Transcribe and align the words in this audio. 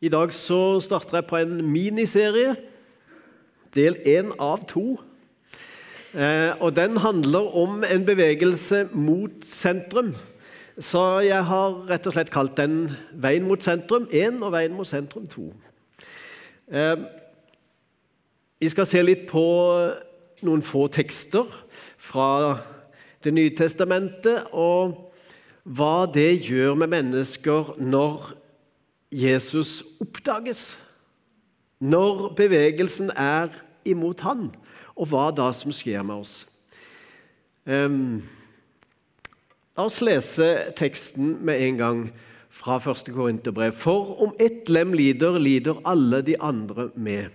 I 0.00 0.08
dag 0.12 0.32
så 0.32 0.76
starter 0.84 1.16
jeg 1.16 1.24
på 1.24 1.38
en 1.40 1.60
miniserie, 1.72 2.50
del 3.72 3.94
én 4.04 4.34
av 4.36 4.66
to. 4.68 4.98
Eh, 6.12 6.52
og 6.60 6.76
Den 6.76 6.96
handler 6.96 7.56
om 7.56 7.84
en 7.84 8.04
bevegelse 8.04 8.88
mot 8.92 9.30
sentrum. 9.42 10.14
Så 10.78 11.20
jeg 11.24 11.44
har 11.44 11.88
rett 11.88 12.06
og 12.06 12.12
slett 12.12 12.30
kalt 12.30 12.56
den 12.56 12.90
'Veien 13.12 13.48
mot 13.48 13.62
sentrum 13.62 14.08
1' 14.12 14.42
og 14.42 14.52
'Veien 14.52 14.76
mot 14.76 14.86
sentrum 14.86 15.26
2'. 15.26 15.54
Eh, 16.72 16.96
vi 18.60 18.68
skal 18.68 18.86
se 18.86 19.02
litt 19.02 19.26
på 19.26 19.46
noen 20.42 20.62
få 20.62 20.86
tekster 20.86 21.44
fra 21.96 22.58
Det 23.24 23.34
nye 23.34 23.50
testamentet, 23.50 24.44
og 24.52 25.12
hva 25.64 26.06
det 26.14 26.46
gjør 26.46 26.74
med 26.74 26.86
mennesker 26.86 27.74
når 27.78 28.36
Jesus 29.12 29.82
oppdages. 30.02 30.74
Når 31.78 32.32
bevegelsen 32.38 33.10
er 33.12 33.52
imot 33.86 34.24
han, 34.26 34.48
og 34.96 35.10
hva 35.12 35.28
da 35.34 35.50
som 35.54 35.74
skjer 35.74 36.02
med 36.06 36.22
oss. 36.24 36.36
Um, 37.66 38.22
la 39.76 39.86
oss 39.86 40.00
lese 40.04 40.48
teksten 40.78 41.36
med 41.44 41.62
en 41.66 41.80
gang 41.80 42.00
fra 42.48 42.78
1. 42.80 43.12
Korinterbrev. 43.12 43.76
For 43.76 44.16
om 44.24 44.32
ett 44.40 44.70
lem 44.72 44.94
lider, 44.96 45.38
lider 45.38 45.82
alle 45.84 46.22
de 46.24 46.38
andre 46.40 46.88
med. 46.94 47.28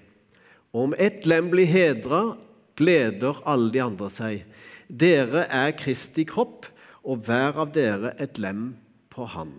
Og 0.74 0.90
om 0.90 0.96
ett 0.98 1.28
lem 1.30 1.52
blir 1.52 1.70
hedra, 1.70 2.38
gleder 2.80 3.44
alle 3.46 3.72
de 3.76 3.84
andre 3.84 4.10
seg. 4.10 4.46
Dere 4.88 5.46
er 5.48 5.76
Kristi 5.78 6.26
kropp, 6.28 6.66
og 7.02 7.24
hver 7.26 7.58
av 7.62 7.72
dere 7.74 8.16
et 8.22 8.38
lem 8.42 8.72
på 9.10 9.26
Han. 9.34 9.54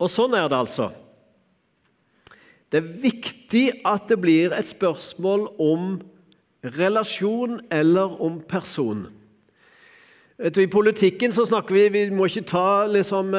Og 0.00 0.08
sånn 0.08 0.34
er 0.36 0.48
det 0.48 0.58
altså. 0.58 0.88
Det 2.70 2.80
er 2.80 2.92
viktig 3.02 3.64
at 3.86 4.06
det 4.08 4.20
blir 4.22 4.54
et 4.56 4.68
spørsmål 4.68 5.48
om 5.60 5.96
relasjon 6.76 7.58
eller 7.72 8.14
om 8.22 8.38
person. 8.48 9.08
I 10.40 10.66
politikken 10.72 11.32
så 11.32 11.44
snakker 11.44 11.76
vi 11.76 11.88
Vi 11.92 12.04
må 12.16 12.30
ikke 12.30 12.46
ta 12.48 12.86
liksom, 12.88 13.34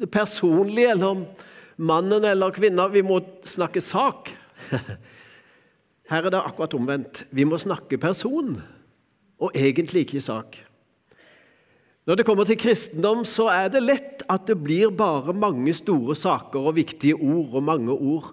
det 0.00 0.08
personlige 0.10 0.94
eller 0.94 1.06
om 1.06 1.24
mannen 1.76 2.24
eller 2.24 2.54
kvinna. 2.54 2.88
Vi 2.88 3.02
må 3.04 3.20
snakke 3.44 3.80
sak. 3.84 4.32
Her 6.12 6.26
er 6.26 6.32
det 6.32 6.40
akkurat 6.40 6.74
omvendt. 6.76 7.24
Vi 7.30 7.44
må 7.44 7.58
snakke 7.60 7.98
person, 7.98 8.60
og 9.40 9.50
egentlig 9.56 10.06
ikke 10.06 10.20
sak. 10.20 10.58
Når 12.02 12.18
det 12.18 12.24
kommer 12.26 12.46
til 12.48 12.58
kristendom, 12.58 13.22
så 13.22 13.46
er 13.52 13.68
det 13.70 13.84
lett 13.84 14.24
at 14.30 14.48
det 14.50 14.56
blir 14.58 14.90
bare 14.90 15.34
mange 15.38 15.70
store 15.76 16.16
saker 16.18 16.64
og 16.66 16.74
viktige 16.80 17.14
ord 17.14 17.54
og 17.60 17.62
mange 17.62 17.94
ord. 17.94 18.32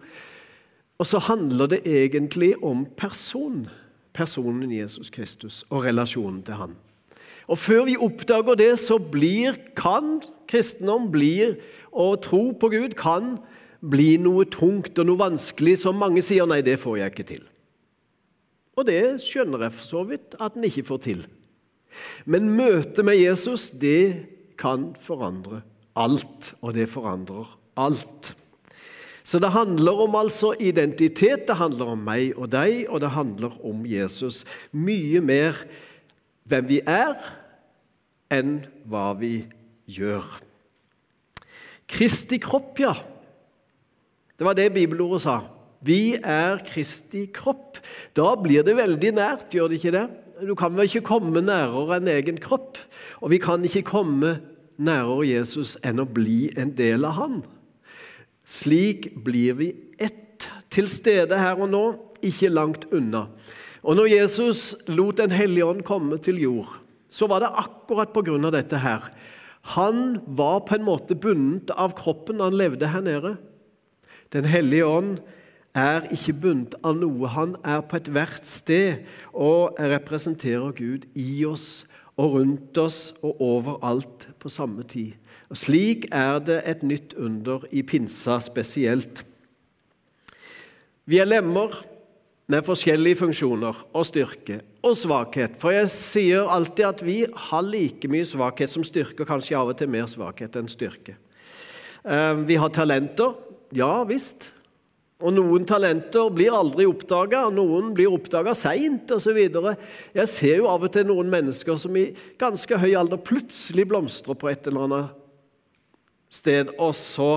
Og 0.98 1.06
så 1.06 1.22
handler 1.22 1.70
det 1.76 1.84
egentlig 1.86 2.56
om 2.66 2.88
person. 2.98 3.68
Personen 4.14 4.72
Jesus 4.74 5.14
Kristus 5.14 5.62
og 5.70 5.86
relasjonen 5.86 6.42
til 6.44 6.58
han. 6.58 6.74
Og 7.48 7.58
Før 7.58 7.86
vi 7.86 7.98
oppdager 7.98 8.58
det, 8.58 8.74
så 8.82 8.98
blir, 8.98 9.56
kan 9.78 10.18
kristendom 10.50 11.12
blir, 11.14 11.60
og 11.94 12.22
tro 12.26 12.52
på 12.52 12.70
Gud 12.74 12.98
kan 12.98 13.38
bli 13.86 14.18
noe 14.22 14.46
tungt 14.50 14.98
og 15.00 15.08
noe 15.08 15.22
vanskelig 15.22 15.78
som 15.82 15.98
mange 15.98 16.22
sier 16.26 16.50
nei, 16.50 16.60
det 16.66 16.78
får 16.82 17.00
jeg 17.00 17.14
ikke 17.14 17.30
til. 17.32 17.46
Og 18.78 18.86
det 18.90 19.02
skjønner 19.24 19.66
jeg 19.66 19.78
for 19.78 19.86
så 19.86 20.04
vidt 20.10 20.38
at 20.42 20.58
en 20.58 20.68
ikke 20.68 20.88
får 20.90 21.06
til. 21.06 21.24
Men 22.26 22.52
møtet 22.56 23.04
med 23.06 23.20
Jesus, 23.20 23.70
det 23.72 24.28
kan 24.60 24.92
forandre 25.00 25.64
alt, 26.00 26.54
og 26.62 26.76
det 26.78 26.90
forandrer 26.92 27.48
alt. 27.80 28.34
Så 29.24 29.40
det 29.42 29.52
handler 29.54 30.04
om 30.08 30.16
altså 30.18 30.56
identitet, 30.60 31.46
det 31.48 31.60
handler 31.60 31.94
om 31.94 32.02
meg 32.02 32.34
og 32.38 32.50
deg, 32.54 32.88
og 32.90 33.04
det 33.04 33.12
handler 33.14 33.54
om 33.66 33.84
Jesus. 33.86 34.42
Mye 34.72 35.22
mer 35.22 35.60
hvem 36.50 36.70
vi 36.70 36.80
er, 36.82 37.14
enn 38.34 38.60
hva 38.90 39.12
vi 39.20 39.44
gjør. 39.90 40.26
Kristi 41.90 42.40
kropp, 42.42 42.78
ja. 42.82 42.94
Det 44.38 44.46
var 44.48 44.58
det 44.58 44.70
bibelordet 44.74 45.24
sa. 45.26 45.40
Vi 45.86 46.16
er 46.16 46.62
Kristi 46.66 47.26
kropp. 47.34 47.80
Da 48.16 48.34
blir 48.40 48.66
det 48.66 48.76
veldig 48.78 49.14
nært, 49.18 49.50
gjør 49.54 49.72
det 49.72 49.80
ikke 49.80 49.96
det? 49.96 50.06
Du 50.46 50.56
kan 50.56 50.76
vel 50.76 50.88
ikke 50.88 51.08
komme 51.10 51.42
nærere 51.44 51.98
en 52.00 52.08
egen 52.08 52.38
kropp? 52.40 52.78
Og 53.20 53.34
vi 53.34 53.40
kan 53.44 53.64
ikke 53.66 53.84
komme 53.90 54.38
nærere 54.80 55.28
Jesus 55.28 55.76
enn 55.84 56.00
å 56.00 56.08
bli 56.08 56.50
en 56.60 56.72
del 56.78 57.04
av 57.08 57.18
han. 57.20 57.40
Slik 58.48 59.12
blir 59.26 59.58
vi 59.60 59.74
ett, 60.00 60.48
til 60.72 60.88
stede 60.88 61.38
her 61.38 61.60
og 61.60 61.72
nå, 61.74 61.84
ikke 62.24 62.52
langt 62.52 62.86
unna. 62.96 63.28
Og 63.84 63.96
når 63.96 64.12
Jesus 64.12 64.76
lot 64.88 65.18
Den 65.18 65.32
hellige 65.32 65.66
ånd 65.66 65.84
komme 65.88 66.18
til 66.18 66.40
jord, 66.40 66.72
så 67.10 67.28
var 67.28 67.42
det 67.44 67.52
akkurat 67.56 68.16
av 68.16 68.52
dette 68.52 68.78
her. 68.78 69.12
Han 69.76 70.20
var 70.26 70.62
på 70.68 70.76
en 70.76 70.86
måte 70.86 71.16
bundet 71.16 71.72
av 71.72 71.96
kroppen 71.98 72.40
han 72.40 72.56
levde 72.56 72.88
her 72.88 73.02
nede. 73.02 73.38
Den 74.32 74.46
hellige 74.46 74.86
ånd 74.86 75.20
er 75.78 76.08
ikke 76.14 76.36
bundet 76.42 76.76
av 76.84 76.98
noe. 76.98 77.30
Han 77.32 77.56
er 77.64 77.82
på 77.86 78.00
ethvert 78.00 78.46
sted 78.48 79.06
og 79.34 79.78
representerer 79.80 80.74
Gud 80.78 81.08
i 81.16 81.46
oss 81.48 81.86
og 82.20 82.36
rundt 82.36 82.78
oss 82.82 83.14
og 83.24 83.40
overalt 83.44 84.28
på 84.40 84.52
samme 84.52 84.84
tid. 84.84 85.16
Og 85.50 85.58
Slik 85.58 86.10
er 86.14 86.42
det 86.46 86.60
et 86.70 86.84
nytt 86.86 87.16
under 87.18 87.64
i 87.72 87.82
pinsa 87.82 88.38
spesielt. 88.44 89.24
Vi 91.10 91.18
er 91.18 91.30
lemmer 91.30 91.80
med 92.50 92.66
forskjellige 92.66 93.22
funksjoner 93.22 93.78
og 93.94 94.06
styrke 94.10 94.60
og 94.86 94.96
svakhet. 94.98 95.56
For 95.62 95.74
jeg 95.74 95.90
sier 95.94 96.50
alltid 96.50 96.86
at 96.88 97.02
vi 97.06 97.18
har 97.26 97.66
like 97.66 98.10
mye 98.10 98.26
svakhet 98.26 98.70
som 98.70 98.86
styrke, 98.86 99.24
og 99.24 99.30
kanskje 99.30 99.58
av 99.58 99.72
og 99.72 99.78
til 99.78 99.90
mer 99.90 100.10
svakhet 100.10 100.58
enn 100.58 100.70
styrke. 100.70 101.16
Eh, 102.06 102.36
vi 102.46 102.58
har 102.58 102.74
talenter. 102.74 103.36
Ja 103.74 104.04
visst. 104.10 104.52
Og 105.20 105.34
Noen 105.36 105.66
talenter 105.68 106.30
blir 106.32 106.54
aldri 106.56 106.86
oppdaga, 106.88 107.42
noen 107.52 107.92
blir 107.96 108.12
oppdaga 108.16 108.54
seint 108.56 109.12
osv. 109.12 109.40
Jeg 110.16 110.32
ser 110.32 110.62
jo 110.62 110.70
av 110.72 110.86
og 110.88 110.94
til 110.96 111.10
noen 111.10 111.32
mennesker 111.32 111.80
som 111.82 111.98
i 112.00 112.06
ganske 112.40 112.80
høy 112.80 112.94
alder 112.96 113.20
plutselig 113.20 113.84
blomstrer 113.90 114.40
på 114.40 114.52
et 114.52 114.70
eller 114.72 114.88
annet 114.88 115.18
sted, 116.32 116.72
og 116.78 116.94
så 116.96 117.34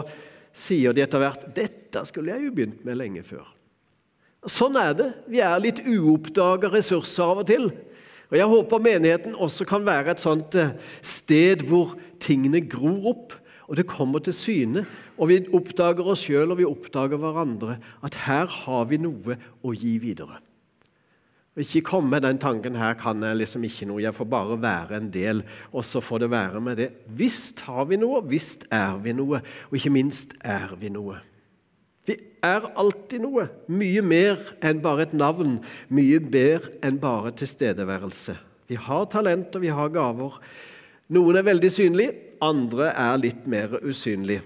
sier 0.54 0.94
de 0.94 1.02
etter 1.02 1.18
hvert 1.18 1.48
'Dette 1.56 2.04
skulle 2.06 2.36
jeg 2.36 2.46
jo 2.46 2.54
begynt 2.54 2.84
med 2.84 3.00
lenge 3.00 3.24
før'. 3.26 3.50
Sånn 4.46 4.76
er 4.78 4.94
det. 4.94 5.10
Vi 5.30 5.40
er 5.42 5.62
litt 5.62 5.82
uoppdaga 5.82 6.70
ressurser 6.70 7.24
av 7.24 7.42
og 7.42 7.46
til. 7.46 7.70
Og 8.32 8.38
Jeg 8.38 8.48
håper 8.48 8.82
menigheten 8.82 9.34
også 9.36 9.66
kan 9.68 9.84
være 9.86 10.14
et 10.14 10.22
sånt 10.22 10.54
eh, 10.54 10.72
sted 11.02 11.62
hvor 11.68 11.92
tingene 12.22 12.62
gror 12.64 13.10
opp, 13.12 13.34
og 13.72 13.78
det 13.80 13.88
kommer 13.88 14.20
til 14.20 14.34
syne. 14.36 14.84
Og 15.16 15.30
vi 15.30 15.38
oppdager 15.56 16.04
oss 16.12 16.26
sjøl 16.26 16.52
og 16.52 16.58
vi 16.60 16.68
oppdager 16.68 17.16
hverandre 17.16 17.78
at 18.04 18.18
her 18.26 18.44
har 18.44 18.88
vi 18.90 18.98
noe 19.00 19.38
å 19.64 19.72
gi 19.72 19.94
videre. 20.02 20.42
Og 21.56 21.64
Ikke 21.64 21.82
komme 21.88 22.12
med 22.12 22.24
den 22.24 22.40
tanken 22.40 22.76
her 22.76 22.92
kan 23.00 23.24
jeg 23.24 23.38
liksom 23.40 23.64
ikke 23.64 23.88
noe, 23.88 24.00
jeg 24.00 24.16
får 24.16 24.28
bare 24.28 24.56
være 24.60 24.96
en 24.96 25.08
del, 25.12 25.42
og 25.72 25.84
så 25.84 26.00
får 26.04 26.22
det 26.22 26.30
være 26.32 26.60
med 26.64 26.78
det. 26.80 26.88
Visst 27.08 27.60
har 27.64 27.88
vi 27.88 27.98
noe, 28.00 28.22
visst 28.28 28.64
er 28.72 28.96
vi 29.00 29.12
noe, 29.16 29.40
og 29.68 29.76
ikke 29.76 29.92
minst 29.92 30.32
er 30.40 30.72
vi 30.80 30.88
noe. 30.92 31.18
Vi 32.08 32.16
er 32.44 32.64
alltid 32.76 33.24
noe, 33.24 33.46
mye 33.68 34.04
mer 34.04 34.40
enn 34.64 34.80
bare 34.84 35.04
et 35.04 35.16
navn, 35.16 35.60
mye 35.92 36.20
bedre 36.24 36.72
enn 36.84 37.00
bare 37.00 37.34
tilstedeværelse. 37.36 38.36
Vi 38.68 38.80
har 38.80 39.04
talent, 39.12 39.52
og 39.52 39.64
vi 39.64 39.72
har 39.72 39.92
gaver. 39.92 40.40
Noen 41.12 41.36
er 41.36 41.44
veldig 41.44 41.72
synlige, 41.72 42.31
andre 42.42 42.90
er 42.90 43.20
litt 43.22 43.46
mer 43.50 43.78
usynlige. 43.82 44.42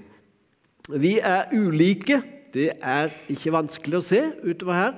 Vi 0.93 1.17
er 1.19 1.51
ulike. 1.53 2.21
Det 2.55 2.71
er 2.79 3.11
ikke 3.33 3.53
vanskelig 3.53 3.99
å 3.99 4.07
se 4.07 4.23
utover 4.47 4.79
her. 4.79 4.95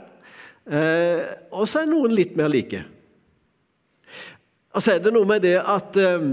Eh, 0.69 1.25
og 1.51 1.65
så 1.71 1.83
er 1.83 1.91
noen 1.91 2.13
litt 2.15 2.37
mer 2.39 2.51
like. 2.53 2.85
Og 4.77 4.85
så 4.85 4.95
er 4.95 5.03
det 5.03 5.15
noe 5.15 5.27
med 5.27 5.43
det 5.43 5.57
at 5.59 5.97
eh, 5.99 6.29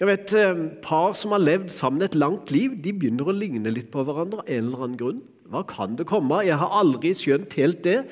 jeg 0.00 0.08
vet, 0.08 0.32
eh, 0.38 0.62
Par 0.80 1.12
som 1.18 1.34
har 1.34 1.42
levd 1.42 1.68
sammen 1.74 2.06
et 2.06 2.16
langt 2.16 2.52
liv, 2.54 2.78
de 2.80 2.94
begynner 2.96 3.28
å 3.28 3.36
ligne 3.36 3.72
litt 3.74 3.90
på 3.92 4.04
hverandre 4.06 4.40
av 4.40 4.48
en 4.48 4.70
eller 4.70 4.84
annen 4.86 5.00
grunn. 5.00 5.20
Hva 5.50 5.64
kan 5.66 5.96
det 5.98 6.06
komme 6.06 6.44
Jeg 6.46 6.56
har 6.56 6.72
aldri 6.78 7.10
skjønt 7.12 7.52
helt 7.58 7.82
det. 7.84 8.04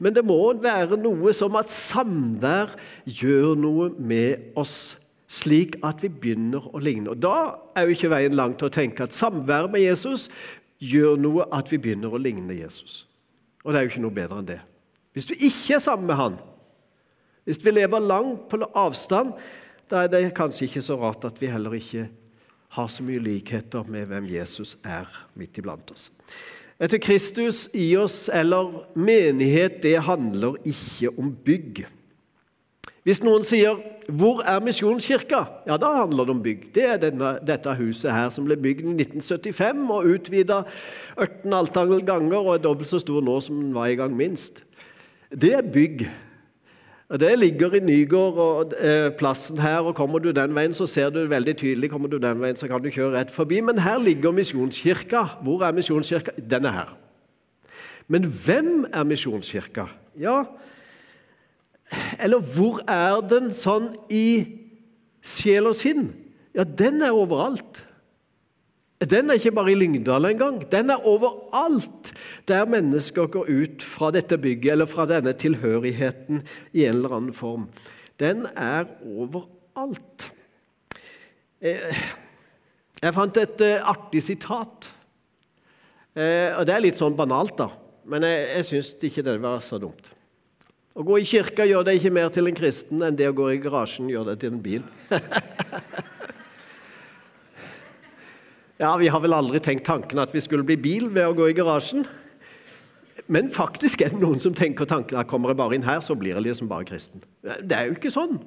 Men 0.00 0.16
det 0.16 0.24
må 0.26 0.40
være 0.58 0.96
noe 0.98 1.34
som 1.36 1.54
at 1.60 1.70
samvær 1.70 2.72
gjør 3.04 3.52
noe 3.60 3.90
med 4.00 4.56
oss 4.56 4.96
slik 5.26 5.76
at 5.86 6.02
vi 6.04 6.10
begynner 6.12 6.68
å 6.70 6.80
ligne. 6.82 7.10
Og 7.12 7.20
Da 7.22 7.58
er 7.76 7.86
jo 7.86 7.96
ikke 7.96 8.12
veien 8.12 8.36
lang 8.36 8.54
til 8.58 8.68
å 8.68 8.74
tenke 8.74 9.06
at 9.06 9.16
samvær 9.16 9.70
med 9.72 9.82
Jesus 9.82 10.28
gjør 10.82 11.16
noe 11.20 11.46
at 11.54 11.70
vi 11.72 11.80
begynner 11.82 12.12
å 12.12 12.20
ligne 12.20 12.54
Jesus. 12.54 13.04
Og 13.64 13.72
det 13.72 13.78
er 13.78 13.86
jo 13.86 13.94
ikke 13.94 14.04
noe 14.04 14.18
bedre 14.18 14.40
enn 14.40 14.50
det. 14.50 14.60
Hvis 15.16 15.26
du 15.26 15.34
ikke 15.34 15.78
er 15.78 15.82
sammen 15.82 16.06
med 16.06 16.18
han, 16.20 16.36
hvis 17.46 17.62
vi 17.62 17.72
lever 17.72 18.02
langt 18.02 18.48
på 18.50 18.60
avstand, 18.74 19.32
da 19.90 20.02
er 20.02 20.10
det 20.10 20.34
kanskje 20.36 20.66
ikke 20.66 20.82
så 20.82 20.98
rart 20.98 21.24
at 21.24 21.38
vi 21.40 21.50
heller 21.50 21.74
ikke 21.78 22.08
har 22.76 22.88
så 22.90 23.04
mye 23.06 23.22
likheter 23.22 23.86
med 23.88 24.10
hvem 24.10 24.26
Jesus 24.28 24.74
er 24.84 25.06
midt 25.38 25.58
iblant 25.58 25.90
oss. 25.94 26.10
Etter 26.76 27.00
Kristus 27.00 27.66
i 27.72 27.94
oss 27.96 28.26
eller 28.28 28.82
menighet, 28.98 29.78
det 29.82 29.96
handler 30.04 30.58
ikke 30.66 31.14
om 31.16 31.30
bygg. 31.32 31.86
Hvis 33.06 33.22
noen 33.22 33.44
sier 33.46 33.76
'Hvor 34.08 34.42
er 34.42 34.60
Misjonskirka?' 34.60 35.46
Ja, 35.66 35.76
da 35.76 35.92
handler 35.94 36.24
det 36.24 36.30
om 36.30 36.42
bygg. 36.42 36.74
Det 36.74 36.84
er 36.84 36.96
denne, 36.96 37.38
dette 37.46 37.74
huset 37.74 38.12
her 38.12 38.28
som 38.28 38.44
ble 38.44 38.56
bygd 38.56 38.82
i 38.82 38.94
1975 39.02 39.90
og 39.90 40.04
utvida 40.04 40.64
18 41.16 41.52
altangel 41.52 42.02
ganger 42.02 42.36
og 42.36 42.54
er 42.54 42.62
dobbelt 42.62 42.88
så 42.88 42.98
stor 42.98 43.22
nå 43.22 43.40
som 43.40 43.60
den 43.62 43.74
var 43.74 43.86
i 43.86 43.94
gang 43.94 44.16
minst. 44.16 44.64
Det 45.30 45.54
er 45.54 45.62
bygg. 45.62 46.10
Det 47.20 47.38
ligger 47.38 47.74
i 47.74 47.80
Nygård 47.80 48.38
og 48.38 48.72
eh, 48.80 49.10
plassen 49.10 49.58
her, 49.58 49.78
og 49.86 49.94
kommer 49.94 50.18
du 50.18 50.32
den 50.32 50.54
veien, 50.54 50.74
så 50.74 50.86
ser 50.86 51.10
du 51.10 51.26
veldig 51.26 51.56
tydelig. 51.56 51.90
Kommer 51.90 52.08
du 52.08 52.18
den 52.18 52.40
veien, 52.40 52.56
så 52.56 52.66
kan 52.66 52.82
du 52.82 52.90
kjøre 52.90 53.20
rett 53.20 53.30
forbi. 53.30 53.60
Men 53.60 53.78
her 53.78 53.98
ligger 53.98 54.34
Misjonskirka. 54.34 55.22
Hvor 55.42 55.62
er 55.62 55.72
Misjonskirka? 55.72 56.30
Den 56.50 56.64
er 56.64 56.70
her. 56.70 56.96
Men 58.08 58.24
hvem 58.24 58.86
er 58.92 59.04
Misjonskirka? 59.04 59.86
Ja, 60.18 60.42
eller 62.18 62.42
hvor 62.42 62.80
er 62.90 63.20
den 63.30 63.52
sånn 63.54 63.92
i 64.10 64.28
sjel 65.26 65.70
og 65.70 65.76
sinn? 65.78 66.08
Ja, 66.56 66.64
den 66.64 67.02
er 67.04 67.14
overalt. 67.14 67.82
Den 69.04 69.28
er 69.28 69.36
ikke 69.36 69.52
bare 69.52 69.74
i 69.74 69.76
Lyngdal 69.76 70.24
engang. 70.30 70.62
Den 70.72 70.90
er 70.90 71.04
overalt 71.04 72.14
der 72.48 72.64
mennesker 72.70 73.28
går 73.28 73.50
ut 73.50 73.84
fra 73.84 74.08
dette 74.14 74.38
bygget 74.40 74.72
eller 74.72 74.88
fra 74.88 75.04
denne 75.10 75.34
tilhørigheten 75.36 76.40
i 76.72 76.86
en 76.86 76.96
eller 76.96 77.18
annen 77.18 77.36
form. 77.36 77.68
Den 78.16 78.46
er 78.56 78.88
overalt. 79.04 80.30
Eh, 81.60 81.92
jeg 83.02 83.14
fant 83.14 83.36
et 83.36 83.64
eh, 83.66 83.84
artig 83.84 84.24
sitat. 84.24 84.88
Eh, 86.16 86.56
og 86.56 86.64
Det 86.64 86.74
er 86.74 86.84
litt 86.86 86.96
sånn 86.96 87.16
banalt, 87.18 87.58
da, 87.60 87.68
men 88.08 88.24
jeg, 88.24 88.46
jeg 88.54 88.68
syns 88.70 88.94
ikke 89.10 89.26
det 89.26 89.36
var 89.44 89.60
så 89.60 89.76
dumt. 89.82 90.08
Å 90.96 91.04
gå 91.04 91.18
i 91.20 91.26
kirka 91.28 91.66
gjør 91.68 91.84
deg 91.84 91.98
ikke 91.98 92.14
mer 92.16 92.30
til 92.32 92.48
en 92.48 92.56
kristen 92.56 93.02
enn 93.04 93.16
det 93.18 93.26
å 93.28 93.34
gå 93.36 93.50
i 93.52 93.60
garasjen 93.60 94.08
gjør 94.08 94.30
deg 94.30 94.38
til 94.40 94.54
en 94.54 94.62
bil. 94.64 94.84
ja, 98.82 98.94
vi 98.96 99.10
har 99.12 99.20
vel 99.20 99.36
aldri 99.36 99.60
tenkt 99.60 99.84
tanken 99.88 100.22
at 100.22 100.32
vi 100.32 100.40
skulle 100.40 100.64
bli 100.64 100.78
bil 100.80 101.10
ved 101.12 101.28
å 101.28 101.36
gå 101.36 101.50
i 101.52 101.56
garasjen. 101.58 102.06
Men 103.28 103.50
faktisk 103.52 104.00
er 104.06 104.14
det 104.14 104.22
noen 104.22 104.40
som 104.40 104.56
tenker 104.56 104.88
tanken 104.88 105.20
at 105.20 105.28
kommer 105.28 105.52
jeg 105.52 105.60
bare 105.60 105.76
inn 105.76 105.84
her, 105.84 106.00
så 106.00 106.16
blir 106.16 106.32
jeg 106.32 106.46
liksom 106.46 106.70
bare 106.70 106.88
kristen. 106.88 107.20
Det 107.44 107.76
er 107.76 107.90
jo 107.90 107.98
ikke 107.98 108.14
sånn. 108.14 108.38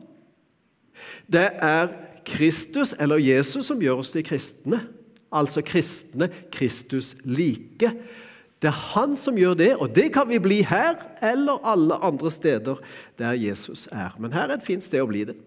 Det 1.29 1.45
er 1.53 1.93
Kristus 2.25 2.95
eller 2.97 3.21
Jesus 3.21 3.69
som 3.69 3.81
gjør 3.83 4.01
oss 4.01 4.15
til 4.15 4.25
kristne. 4.25 4.81
Altså 5.29 5.61
kristne 5.61 6.31
Kristus 6.49 7.13
like. 7.29 7.93
Det 8.59 8.67
er 8.67 8.79
han 8.91 9.15
som 9.15 9.37
gjør 9.39 9.55
det, 9.55 9.69
og 9.79 9.91
det 9.95 10.09
kan 10.13 10.27
vi 10.27 10.39
bli 10.43 10.59
her 10.67 10.97
eller 11.23 11.61
alle 11.63 11.95
andre 12.03 12.31
steder 12.31 12.81
der 13.19 13.37
Jesus 13.39 13.87
er. 13.91 14.15
Men 14.19 14.35
her 14.35 14.49
er 14.49 14.57
et 14.57 14.65
fint 14.65 14.83
sted 14.83 14.99
å 14.99 15.07
bli 15.07 15.23
det. 15.29 15.37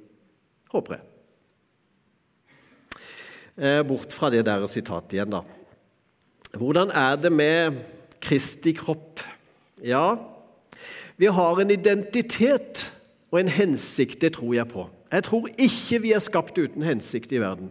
Håper 0.72 0.96
jeg. 0.96 1.08
Eh, 3.60 3.82
bort 3.84 4.14
fra 4.16 4.30
det 4.32 4.46
der 4.48 4.64
sitatet 4.64 5.18
igjen, 5.18 5.34
da. 5.34 5.42
Hvordan 6.56 6.92
er 6.96 7.18
det 7.20 7.32
med 7.32 7.82
Kristi 8.24 8.72
kropp? 8.76 9.20
Ja, 9.84 10.16
vi 11.20 11.28
har 11.28 11.60
en 11.60 11.70
identitet 11.70 12.86
og 13.30 13.40
en 13.40 13.52
hensikt, 13.52 14.20
det 14.20 14.34
tror 14.38 14.54
jeg 14.56 14.68
på. 14.72 14.88
Jeg 15.12 15.28
tror 15.28 15.48
ikke 15.60 16.00
vi 16.00 16.12
er 16.16 16.24
skapt 16.24 16.56
uten 16.56 16.84
hensikt 16.84 17.32
i 17.32 17.40
verden. 17.40 17.68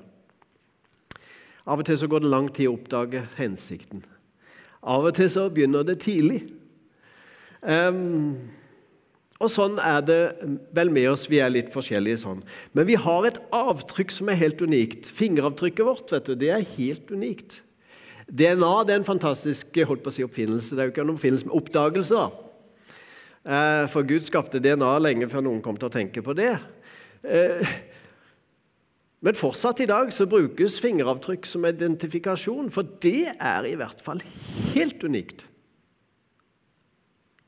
Av 1.65 1.81
og 1.81 1.85
til 1.85 1.97
så 1.97 2.09
går 2.09 2.21
det 2.21 2.29
lang 2.29 2.49
tid 2.53 2.69
å 2.69 2.75
oppdage 2.75 3.25
hensikten. 3.37 4.05
Av 4.81 5.05
og 5.05 5.13
til 5.17 5.29
så 5.29 5.45
begynner 5.53 5.85
det 5.85 5.99
tidlig. 6.01 6.41
Um, 7.61 8.49
og 9.41 9.49
sånn 9.49 9.79
er 9.81 10.03
det 10.05 10.19
vel 10.73 10.91
med 10.93 11.09
oss. 11.11 11.27
Vi 11.29 11.39
er 11.41 11.53
litt 11.53 11.71
forskjellige 11.73 12.21
sånn. 12.23 12.43
Men 12.77 12.87
vi 12.89 12.97
har 12.99 13.25
et 13.25 13.39
avtrykk 13.55 14.13
som 14.13 14.29
er 14.29 14.39
helt 14.41 14.61
unikt. 14.61 15.09
Fingeravtrykket 15.17 15.87
vårt 15.87 16.13
vet 16.13 16.29
du, 16.29 16.35
det 16.37 16.51
er 16.53 16.67
helt 16.75 17.09
unikt. 17.13 17.61
DNA 18.31 18.71
det 18.87 18.93
er 18.93 19.01
en 19.01 19.07
fantastisk 19.07 19.81
holdt 19.87 20.05
på 20.05 20.11
å 20.11 20.15
si, 20.15 20.25
oppfinnelse. 20.25 20.75
Det 20.75 20.83
er 20.83 20.89
jo 20.89 20.93
ikke 20.93 21.05
en 21.07 21.13
oppfinnelse 21.15 21.49
med 21.49 21.57
oppdagelse. 21.57 22.21
da. 22.21 22.51
Eh, 23.41 23.85
for 23.89 24.05
Gud 24.05 24.25
skapte 24.25 24.61
DNA 24.61 24.91
lenge 25.01 25.29
før 25.29 25.45
noen 25.47 25.63
kom 25.65 25.79
til 25.79 25.89
å 25.89 25.93
tenke 25.93 26.21
på 26.21 26.37
det. 26.37 26.53
Men 29.21 29.37
fortsatt 29.37 29.83
i 29.83 29.89
dag 29.89 30.09
så 30.13 30.25
brukes 30.25 30.79
fingeravtrykk 30.81 31.45
som 31.45 31.65
identifikasjon, 31.69 32.71
for 32.73 32.87
det 33.03 33.35
er 33.37 33.67
i 33.69 33.75
hvert 33.77 34.01
fall 34.01 34.23
helt 34.73 35.03
unikt. 35.05 35.45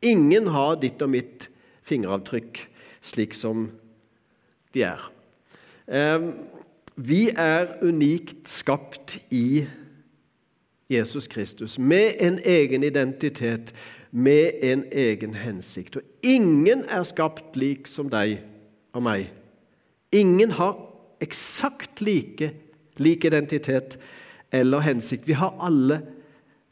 Ingen 0.03 0.51
har 0.53 0.77
ditt 0.77 1.01
og 1.01 1.09
mitt 1.15 1.47
fingeravtrykk 1.87 2.61
slik 3.03 3.33
som 3.33 3.71
de 4.75 4.85
er. 4.85 5.01
Ehm, 5.89 6.29
vi 6.95 7.29
er 7.29 7.79
unikt 7.81 8.45
skapt 8.49 9.17
i 9.33 9.65
Jesus 10.93 11.27
Kristus, 11.27 11.79
med 11.79 12.21
en 12.21 12.39
egen 12.45 12.83
identitet, 12.83 13.73
med 14.11 14.61
en 14.61 14.85
egen 14.91 15.33
hensikt. 15.33 15.95
Og 15.95 16.03
ingen 16.23 16.85
er 16.85 17.03
skapt 17.03 17.57
lik 17.57 17.87
som 17.89 18.11
deg 18.13 18.43
og 18.93 19.01
meg. 19.07 19.31
Ingen 20.13 20.53
har 20.53 20.92
eksakt 21.23 22.03
like, 22.03 22.51
lik 23.01 23.25
identitet 23.25 23.97
eller 24.53 24.83
hensikt. 24.85 25.27
Vi 25.27 25.37
har 25.37 25.55
alle 25.63 26.01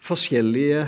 forskjellige 0.02 0.86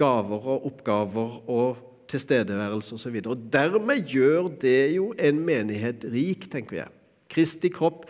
gaver 0.00 0.48
og 0.54 0.66
oppgaver 0.70 1.36
og 1.50 1.82
tilstedeværelse 2.10 2.96
osv. 2.98 3.20
Dermed 3.52 4.06
gjør 4.10 4.48
det 4.62 4.94
jo 4.96 5.12
en 5.18 5.40
menighet 5.46 6.06
rik, 6.12 6.48
tenker 6.50 6.82
jeg. 6.82 6.94
Kristi 7.30 7.70
kropp 7.72 8.06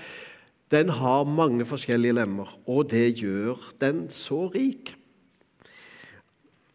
den 0.72 0.88
har 0.88 1.28
mange 1.28 1.64
forskjellige 1.68 2.16
lemmer, 2.16 2.48
og 2.66 2.88
det 2.90 3.20
gjør 3.20 3.60
den 3.80 4.06
så 4.10 4.46
rik. 4.54 4.94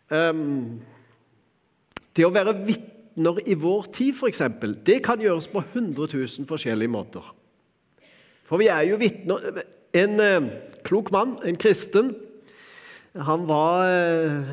Um, 0.10 0.80
det 2.16 2.26
å 2.26 2.32
være 2.34 2.56
vitner 2.66 3.42
i 3.46 3.58
vår 3.60 3.90
tid, 3.94 4.14
f.eks., 4.16 4.42
det 4.86 5.02
kan 5.06 5.22
gjøres 5.22 5.50
på 5.52 5.62
100 5.66 6.08
000 6.14 6.48
forskjellige 6.50 6.94
måter. 6.94 7.26
For 8.50 8.58
vi 8.62 8.72
er 8.74 8.88
jo 8.90 8.98
vitner 9.02 9.62
En 9.98 10.20
eh, 10.22 10.50
klok 10.86 11.10
mann, 11.14 11.38
en 11.46 11.58
kristen, 11.58 12.12
han 13.18 13.48
var, 13.48 13.88
eh, 13.90 14.44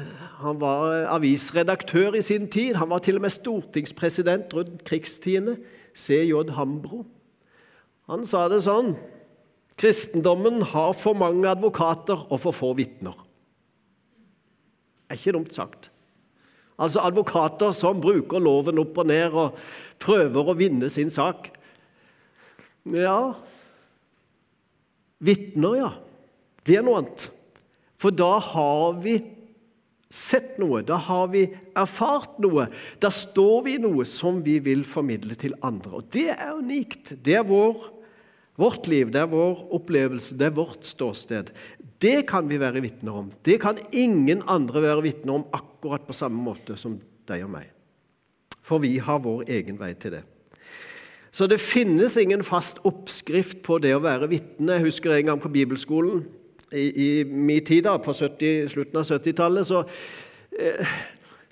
han 0.41 0.61
var, 0.61 1.05
avisredaktør 1.13 2.15
i 2.17 2.23
sin 2.23 2.49
tid. 2.49 2.75
Han 2.75 2.91
var 2.91 2.99
til 3.05 3.19
og 3.19 3.27
med 3.27 3.31
stortingspresident 3.31 4.55
rundt 4.55 4.85
krigstidene. 4.85 5.59
C.J. 5.95 6.51
Hambro. 6.57 7.05
Han 8.09 8.25
sa 8.25 8.47
det 8.49 8.63
sånn 8.65 8.95
Kristendommen 9.77 10.63
har 10.73 10.95
for 10.97 11.13
mange 11.13 11.45
advokater 11.51 12.23
og 12.33 12.41
for 12.41 12.57
få 12.57 12.71
vitner. 12.79 13.13
Er 15.11 15.19
ikke 15.21 15.35
dumt 15.37 15.53
sagt. 15.53 15.91
Altså 16.81 17.03
advokater 17.05 17.75
som 17.77 18.01
bruker 18.01 18.41
loven 18.41 18.81
opp 18.81 18.97
og 19.03 19.11
ned 19.11 19.37
og 19.37 19.61
prøver 20.01 20.49
å 20.49 20.57
vinne 20.57 20.89
sin 20.93 21.13
sak. 21.13 21.51
Ja, 22.89 23.37
Vitner, 25.25 25.79
ja. 25.81 25.91
Det 26.67 26.79
er 26.79 26.85
noe 26.85 27.01
annet. 27.01 27.31
For 27.97 28.13
da 28.13 28.37
har 28.43 28.99
vi 29.01 29.17
sett 30.13 30.57
noe, 30.61 30.83
da 30.87 30.99
har 31.03 31.29
vi 31.33 31.47
erfart 31.77 32.39
noe. 32.43 32.69
Da 33.03 33.11
står 33.13 33.65
vi 33.67 33.77
i 33.77 33.83
noe 33.83 34.07
som 34.09 34.43
vi 34.45 34.59
vil 34.63 34.85
formidle 34.87 35.37
til 35.39 35.57
andre. 35.67 35.99
Og 35.99 36.11
det 36.15 36.29
er 36.35 36.59
unikt. 36.59 37.15
Det 37.25 37.39
er 37.41 37.47
vår, 37.49 37.89
vårt 38.61 38.91
liv, 38.91 39.11
det 39.13 39.25
er 39.25 39.33
vår 39.33 39.67
opplevelse, 39.77 40.37
det 40.39 40.51
er 40.51 40.59
vårt 40.59 40.87
ståsted. 40.87 41.53
Det 42.03 42.21
kan 42.29 42.49
vi 42.51 42.61
være 42.61 42.85
vitner 42.85 43.23
om. 43.25 43.33
Det 43.47 43.59
kan 43.63 43.81
ingen 43.91 44.45
andre 44.53 44.85
være 44.85 45.09
vitner 45.09 45.41
om 45.41 45.49
akkurat 45.57 46.05
på 46.07 46.17
samme 46.17 46.43
måte 46.45 46.77
som 46.81 46.99
deg 47.27 47.47
og 47.47 47.55
meg. 47.57 47.73
For 48.67 48.83
vi 48.83 48.97
har 49.03 49.23
vår 49.23 49.47
egen 49.57 49.79
vei 49.81 49.95
til 49.97 50.19
det. 50.19 50.25
Så 51.37 51.45
det 51.47 51.59
finnes 51.61 52.17
ingen 52.17 52.41
fast 52.45 52.79
oppskrift 52.89 53.59
på 53.67 53.77
det 53.85 53.91
å 53.93 54.01
være 54.01 54.29
vitne. 54.31 54.79
Jeg 54.79 54.87
husker 54.87 55.13
en 55.13 55.33
gang 55.33 55.41
på 55.43 55.51
bibelskolen 55.53 56.23
i, 56.73 56.87
i 56.89 57.09
min 57.29 57.65
tid, 57.65 57.83
da, 57.85 57.99
på 58.01 58.15
70, 58.17 58.71
slutten 58.73 59.01
av 59.03 59.05
70-tallet, 59.05 59.69
så, 59.69 59.83
eh, 60.57 60.95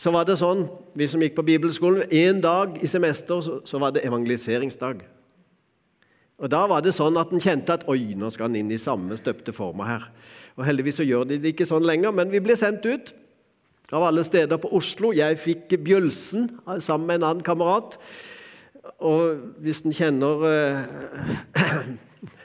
så, 0.00 0.12
var 0.14 0.24
det 0.24 0.38
sånn, 0.40 0.64
vi 0.96 1.08
som 1.10 1.20
gikk 1.22 1.36
på 1.36 1.44
bibelskolen 1.46 2.08
En 2.08 2.40
dag 2.42 2.78
i 2.80 2.88
semester 2.88 3.42
så, 3.44 3.58
så, 3.68 3.78
var 3.82 3.92
det 3.94 4.06
evangeliseringsdag. 4.08 5.04
Og 6.40 6.50
Da 6.50 6.64
var 6.66 6.80
det 6.82 6.96
sånn 6.96 7.20
at 7.20 7.30
en 7.32 7.42
kjente 7.42 7.76
at 7.76 7.84
oi, 7.88 8.16
nå 8.16 8.30
skal 8.32 8.48
en 8.48 8.56
inn 8.62 8.72
i 8.72 8.80
samme 8.80 9.18
støpte 9.20 9.52
former 9.54 9.90
her. 9.90 10.06
Og 10.56 10.64
Heldigvis 10.64 11.02
så 11.02 11.06
gjør 11.06 11.28
de 11.28 11.38
det 11.38 11.52
ikke 11.52 11.68
sånn 11.68 11.84
lenger, 11.84 12.14
men 12.16 12.32
vi 12.32 12.40
ble 12.42 12.56
sendt 12.56 12.88
ut 12.88 13.12
av 13.92 14.08
alle 14.08 14.24
steder 14.24 14.58
på 14.58 14.72
Oslo. 14.74 15.12
Jeg 15.12 15.36
fikk 15.38 15.76
Bjølsen 15.84 16.48
sammen 16.80 17.06
med 17.06 17.20
en 17.20 17.28
annen 17.28 17.44
kamerat. 17.44 18.00
Og 19.04 19.38
hvis 19.64 19.82
en 19.84 19.94
kjenner 19.94 20.44
eh, 20.48 21.94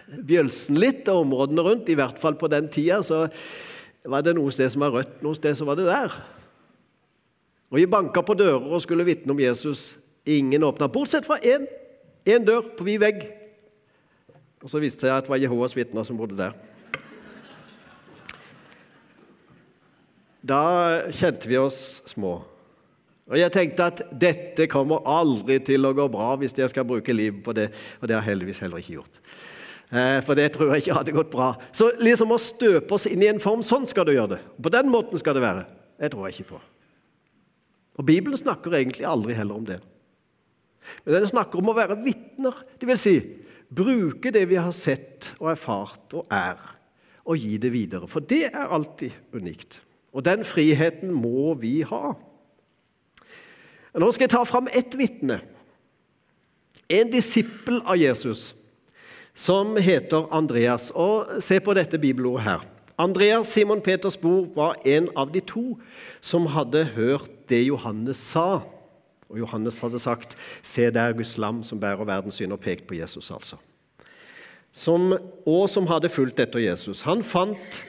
Bjølsen 0.30 0.80
litt, 0.80 1.08
og 1.12 1.26
områdene 1.26 1.64
rundt. 1.66 1.90
I 1.90 1.98
hvert 2.00 2.20
fall 2.22 2.38
på 2.40 2.50
den 2.52 2.70
tida 2.74 3.02
så 3.06 3.28
var 4.10 4.24
det 4.26 4.34
noe 4.38 4.52
sted 4.54 4.72
som 4.72 4.86
var 4.86 4.96
rødt, 4.96 5.20
noe 5.26 5.38
sted 5.38 5.58
så 5.58 5.68
var 5.68 5.78
det 5.78 5.90
der. 5.90 6.16
Og 7.70 7.78
Vi 7.78 7.86
banka 7.86 8.24
på 8.26 8.34
dører 8.34 8.66
og 8.66 8.82
skulle 8.82 9.06
vitne 9.06 9.36
om 9.36 9.42
Jesus. 9.42 9.94
Ingen 10.26 10.66
åpna, 10.66 10.90
bortsett 10.90 11.28
fra 11.28 11.38
én. 11.42 11.68
Dør 12.26 12.74
på 12.78 12.86
vid 12.86 13.00
vegg. 13.02 13.24
Og 14.62 14.70
Så 14.70 14.82
viste 14.82 15.06
det 15.06 15.10
seg 15.10 15.18
at 15.18 15.26
det 15.26 15.32
var 15.32 15.42
Jehovas 15.42 15.76
vitner 15.78 16.04
som 16.06 16.18
bodde 16.18 16.38
der. 16.38 16.54
Da 20.46 21.10
kjente 21.12 21.50
vi 21.50 21.58
oss 21.58 22.02
små. 22.10 22.40
Og 23.30 23.38
Jeg 23.38 23.54
tenkte 23.54 23.86
at 23.92 24.02
dette 24.10 24.66
kommer 24.72 25.06
aldri 25.06 25.60
til 25.62 25.86
å 25.86 25.94
gå 25.94 26.08
bra 26.10 26.34
hvis 26.42 26.56
jeg 26.58 26.72
skal 26.72 26.88
bruke 26.90 27.14
livet 27.14 27.44
på 27.46 27.54
det. 27.54 27.70
Og 28.02 28.10
det 28.10 28.18
har 28.18 28.24
jeg 28.24 28.32
heldigvis 28.34 28.62
heller 28.66 28.82
ikke 28.82 28.98
gjort. 28.98 29.20
Eh, 29.90 30.18
for 30.26 30.38
det 30.38 30.48
tror 30.54 30.74
jeg 30.74 30.84
ikke 30.84 30.98
hadde 30.98 31.14
gått 31.14 31.32
bra. 31.34 31.52
Så 31.74 31.92
liksom 32.02 32.34
å 32.34 32.42
støpe 32.42 32.98
oss 32.98 33.06
inn 33.10 33.22
i 33.26 33.30
en 33.30 33.42
form, 33.42 33.62
sånn 33.66 33.86
skal 33.90 34.08
du 34.10 34.16
gjøre 34.16 34.36
det. 34.36 34.42
På 34.58 34.74
den 34.74 34.90
måten 34.90 35.22
skal 35.22 35.38
det 35.38 35.46
være. 35.46 35.68
Det 36.00 36.12
tror 36.14 36.28
jeg 36.28 36.40
ikke 36.40 36.56
på. 36.56 36.62
Og 38.00 38.08
Bibelen 38.08 38.40
snakker 38.40 38.74
egentlig 38.80 39.06
aldri 39.06 39.36
heller 39.38 39.60
om 39.60 39.68
det. 39.68 39.80
Men 41.04 41.20
den 41.20 41.30
snakker 41.30 41.62
om 41.62 41.70
å 41.70 41.78
være 41.78 42.00
vitner. 42.02 42.56
Det 42.80 42.90
vil 42.90 43.02
si 43.02 43.16
bruke 43.70 44.32
det 44.34 44.46
vi 44.50 44.58
har 44.58 44.74
sett 44.74 45.34
og 45.38 45.52
erfart 45.54 46.16
og 46.18 46.32
er, 46.34 46.58
og 47.30 47.38
gi 47.38 47.60
det 47.62 47.70
videre. 47.74 48.10
For 48.10 48.26
det 48.26 48.48
er 48.50 48.74
alltid 48.74 49.14
unikt. 49.36 49.82
Og 50.16 50.26
den 50.26 50.42
friheten 50.48 51.12
må 51.14 51.54
vi 51.60 51.80
ha. 51.86 52.16
Nå 53.94 54.12
skal 54.12 54.28
jeg 54.28 54.36
ta 54.36 54.44
fram 54.46 54.70
ett 54.74 54.96
vitne. 54.98 55.40
En 56.90 57.10
disippel 57.12 57.82
av 57.86 57.98
Jesus 57.98 58.54
som 59.34 59.78
heter 59.78 60.28
Andreas. 60.36 60.90
Og 60.96 61.42
Se 61.42 61.60
på 61.60 61.74
dette 61.74 62.00
bibelordet 62.02 62.44
her. 62.44 62.68
Andreas, 63.00 63.48
Simon 63.48 63.82
Peters 63.82 64.18
bror, 64.20 64.50
var 64.56 64.76
en 64.86 65.08
av 65.16 65.32
de 65.32 65.40
to 65.40 65.78
som 66.22 66.50
hadde 66.52 66.84
hørt 66.98 67.32
det 67.48 67.64
Johannes 67.64 68.20
sa. 68.20 68.60
Og 69.30 69.40
Johannes 69.40 69.80
hadde 69.80 70.00
sagt, 70.00 70.36
'Se 70.64 70.90
der 70.90 71.14
Guds 71.14 71.38
lam 71.38 71.64
som 71.64 71.80
bærer 71.80 72.04
verdens 72.04 72.42
synd', 72.42 72.52
og 72.52 72.60
pekt 72.60 72.88
på 72.88 72.96
Jesus, 72.96 73.32
altså. 73.32 73.56
Som, 74.72 75.18
og 75.46 75.70
som 75.70 75.88
hadde 75.88 76.10
fulgt 76.10 76.40
etter 76.40 76.60
Jesus. 76.60 77.02
Han 77.02 77.24
fant 77.24 77.86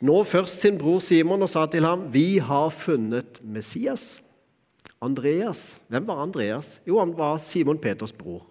nå 0.00 0.22
først 0.24 0.60
sin 0.60 0.78
bror 0.78 0.98
Simon 0.98 1.42
og 1.42 1.48
sa 1.48 1.66
til 1.66 1.84
ham, 1.84 2.08
'Vi 2.12 2.38
har 2.38 2.68
funnet 2.68 3.40
Messias'. 3.42 4.22
Andreas. 5.04 5.76
Hvem 5.92 6.08
var 6.08 6.22
Andreas? 6.24 6.78
Jo, 6.88 6.98
han 7.02 7.14
var 7.16 7.38
Simon 7.42 7.78
Peters 7.80 8.14
bror. 8.16 8.42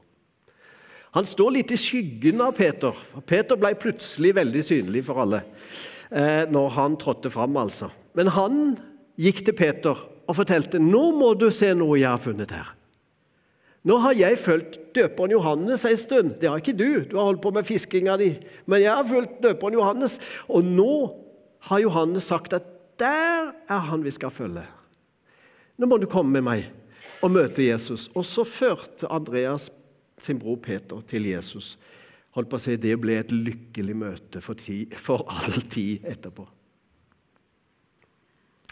Han 1.14 1.28
står 1.30 1.52
litt 1.58 1.72
i 1.74 1.78
skyggen 1.78 2.42
av 2.42 2.56
Peter. 2.58 2.98
Peter 3.30 3.60
ble 3.60 3.76
plutselig 3.78 4.32
veldig 4.34 4.64
synlig 4.66 5.04
for 5.06 5.22
alle 5.22 5.44
eh, 6.10 6.50
når 6.50 6.72
han 6.78 6.98
trådte 6.98 7.30
fram. 7.34 7.58
Altså. 7.62 7.92
Men 8.18 8.32
han 8.34 8.64
gikk 9.22 9.44
til 9.46 9.58
Peter 9.58 10.00
og 10.24 10.38
fortalte 10.40 10.82
nå 10.82 11.12
må 11.20 11.34
du 11.38 11.50
se 11.54 11.70
noe 11.78 12.00
jeg 12.00 12.10
har 12.10 12.22
funnet 12.22 12.56
her. 12.56 12.72
Nå 13.84 13.98
har 14.00 14.16
jeg 14.16 14.40
fulgt 14.40 14.78
døperen 14.96 15.34
Johannes 15.36 15.84
en 15.86 16.00
stund. 16.00 16.38
Det 16.40 16.48
har 16.50 16.62
ikke 16.62 16.76
du. 16.78 17.04
Du 17.04 17.18
har 17.20 17.28
holdt 17.28 17.44
på 17.44 17.52
med 17.52 17.68
fiskinga 17.68 18.16
di. 18.18 18.30
Men 18.66 18.82
jeg 18.82 18.96
har 18.96 19.08
fulgt 19.08 19.42
døperen 19.44 19.76
Johannes, 19.76 20.16
og 20.48 20.64
nå 20.64 20.94
har 21.68 21.84
Johannes 21.84 22.30
sagt 22.32 22.56
at 22.56 22.70
der 23.00 23.52
er 23.52 23.86
han 23.90 24.06
vi 24.06 24.14
skal 24.16 24.32
følge. 24.32 24.64
Nå 25.78 25.90
må 25.90 25.98
du 25.98 26.08
komme 26.10 26.36
med 26.38 26.46
meg 26.46 26.70
og 27.24 27.32
møte 27.34 27.66
Jesus. 27.66 28.10
Og 28.14 28.26
så 28.28 28.46
førte 28.48 29.10
Andreas 29.12 29.70
sin 30.24 30.40
bror 30.40 30.60
Peter 30.64 31.02
til 31.08 31.28
Jesus. 31.32 31.74
Holdt 32.34 32.50
på 32.50 32.58
å 32.58 32.64
si, 32.64 32.76
Det 32.78 32.96
ble 33.00 33.20
et 33.20 33.32
lykkelig 33.32 33.96
møte 33.96 34.42
for, 34.42 34.58
ti, 34.58 34.86
for 34.98 35.26
all 35.30 35.62
tid 35.70 36.06
etterpå. 36.10 36.46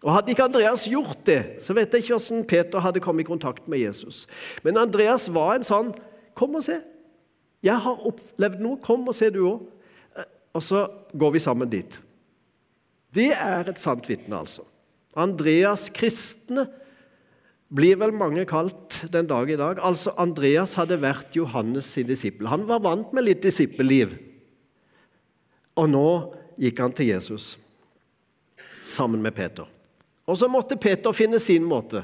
Og 0.02 0.14
Hadde 0.16 0.34
ikke 0.34 0.48
Andreas 0.48 0.88
gjort 0.90 1.20
det, 1.30 1.42
så 1.62 1.76
vet 1.78 1.94
jeg 1.94 2.02
ikke 2.02 2.16
hvordan 2.18 2.46
Peter 2.50 2.82
hadde 2.82 3.04
kommet 3.04 3.28
i 3.28 3.30
kontakt 3.30 3.68
med 3.70 3.84
Jesus. 3.84 4.24
Men 4.66 4.80
Andreas 4.82 5.28
var 5.30 5.56
en 5.56 5.68
sånn 5.68 5.94
Kom 6.32 6.56
og 6.56 6.64
se. 6.64 6.78
Jeg 7.62 7.76
har 7.84 8.06
opplevd 8.08 8.62
noe. 8.64 8.80
Kom 8.82 9.04
og 9.04 9.14
se, 9.14 9.28
du 9.30 9.42
òg. 9.44 9.66
Og 10.56 10.64
så 10.64 10.86
går 11.12 11.34
vi 11.36 11.42
sammen 11.44 11.70
dit. 11.70 11.98
Det 13.12 13.28
er 13.36 13.68
et 13.68 13.82
sant 13.84 14.08
vitne, 14.08 14.40
altså. 14.40 14.64
Andreas 15.20 15.90
kristne 15.92 16.70
blir 17.72 17.98
vel 18.02 18.12
mange 18.16 18.44
kalt 18.50 19.00
den 19.14 19.30
dag 19.30 19.50
i 19.50 19.58
dag. 19.60 19.80
Altså, 19.80 20.14
Andreas 20.20 20.76
hadde 20.80 21.00
vært 21.02 21.36
Johannes 21.38 21.88
sin 21.96 22.10
disippel. 22.10 22.50
Han 22.52 22.68
var 22.70 22.84
vant 22.84 23.14
med 23.16 23.30
litt 23.30 23.44
disippelliv. 23.46 24.18
Og 25.80 25.88
nå 25.90 26.08
gikk 26.60 26.82
han 26.84 26.96
til 26.96 27.14
Jesus 27.14 27.56
sammen 28.84 29.22
med 29.24 29.36
Peter. 29.38 29.70
Og 30.28 30.38
så 30.38 30.50
måtte 30.52 30.80
Peter 30.80 31.16
finne 31.16 31.40
sin 31.42 31.64
måte 31.68 32.04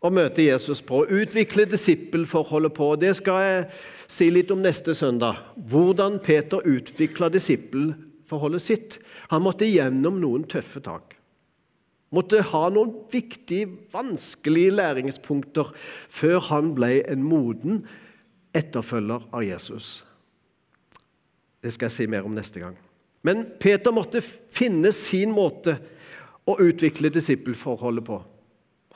å 0.00 0.08
møte 0.12 0.46
Jesus 0.46 0.80
på, 0.84 1.02
utvikle 1.12 1.66
disippelforholdet 1.68 2.72
på. 2.76 2.94
Det 2.96 3.12
skal 3.18 3.42
jeg 3.44 3.64
si 4.08 4.30
litt 4.32 4.52
om 4.54 4.62
neste 4.64 4.94
søndag. 4.96 5.42
Hvordan 5.68 6.20
Peter 6.24 6.64
utvikla 6.64 7.28
disippelforholdet 7.32 8.64
sitt. 8.64 9.00
Han 9.34 9.44
måtte 9.44 9.68
gjennom 9.68 10.22
noen 10.22 10.46
tøffe 10.48 10.80
tak 10.84 11.19
måtte 12.14 12.42
ha 12.50 12.62
noen 12.74 12.92
viktige, 13.12 13.68
vanskelige 13.92 14.74
læringspunkter 14.74 15.72
før 16.10 16.40
han 16.50 16.72
ble 16.76 17.00
en 17.10 17.22
moden 17.26 17.84
etterfølger 18.56 19.28
av 19.30 19.44
Jesus. 19.46 20.00
Det 21.60 21.72
skal 21.74 21.90
jeg 21.90 21.96
si 21.96 22.08
mer 22.10 22.26
om 22.26 22.34
neste 22.34 22.62
gang. 22.62 22.76
Men 23.22 23.44
Peter 23.60 23.92
måtte 23.92 24.22
finne 24.24 24.92
sin 24.96 25.32
måte 25.36 25.76
å 26.48 26.56
utvikle 26.62 27.12
disippelforholdet 27.12 28.06
på. 28.06 28.18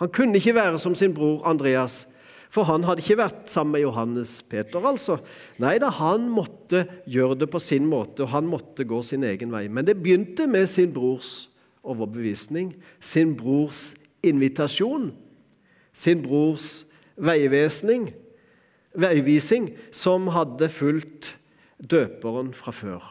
Han 0.00 0.10
kunne 0.10 0.40
ikke 0.40 0.56
være 0.56 0.80
som 0.82 0.96
sin 0.98 1.14
bror 1.14 1.44
Andreas, 1.46 2.02
for 2.50 2.66
han 2.66 2.86
hadde 2.86 3.02
ikke 3.02 3.18
vært 3.18 3.50
sammen 3.50 3.76
med 3.76 3.84
Johannes 3.84 4.38
Peter. 4.48 4.82
altså. 4.86 5.18
Nei 5.62 5.76
da, 5.82 5.90
han 5.90 6.28
måtte 6.30 6.84
gjøre 7.10 7.42
det 7.42 7.50
på 7.50 7.60
sin 7.62 7.86
måte, 7.90 8.24
og 8.24 8.32
han 8.34 8.46
måtte 8.48 8.86
gå 8.86 9.00
sin 9.02 9.26
egen 9.26 9.52
vei. 9.54 9.66
Men 9.68 9.86
det 9.86 9.98
begynte 10.00 10.46
med 10.50 10.68
sin 10.70 10.92
brors 10.94 11.48
overbevisning, 11.84 12.74
sin 13.00 13.34
brors 13.36 13.92
invitasjon, 14.24 15.12
sin 15.92 16.22
brors 16.24 16.84
veivisning, 17.16 18.10
veivising, 18.94 19.70
som 19.94 20.30
hadde 20.34 20.68
fulgt 20.72 21.34
døperen 21.78 22.54
fra 22.56 22.72
før. 22.74 23.10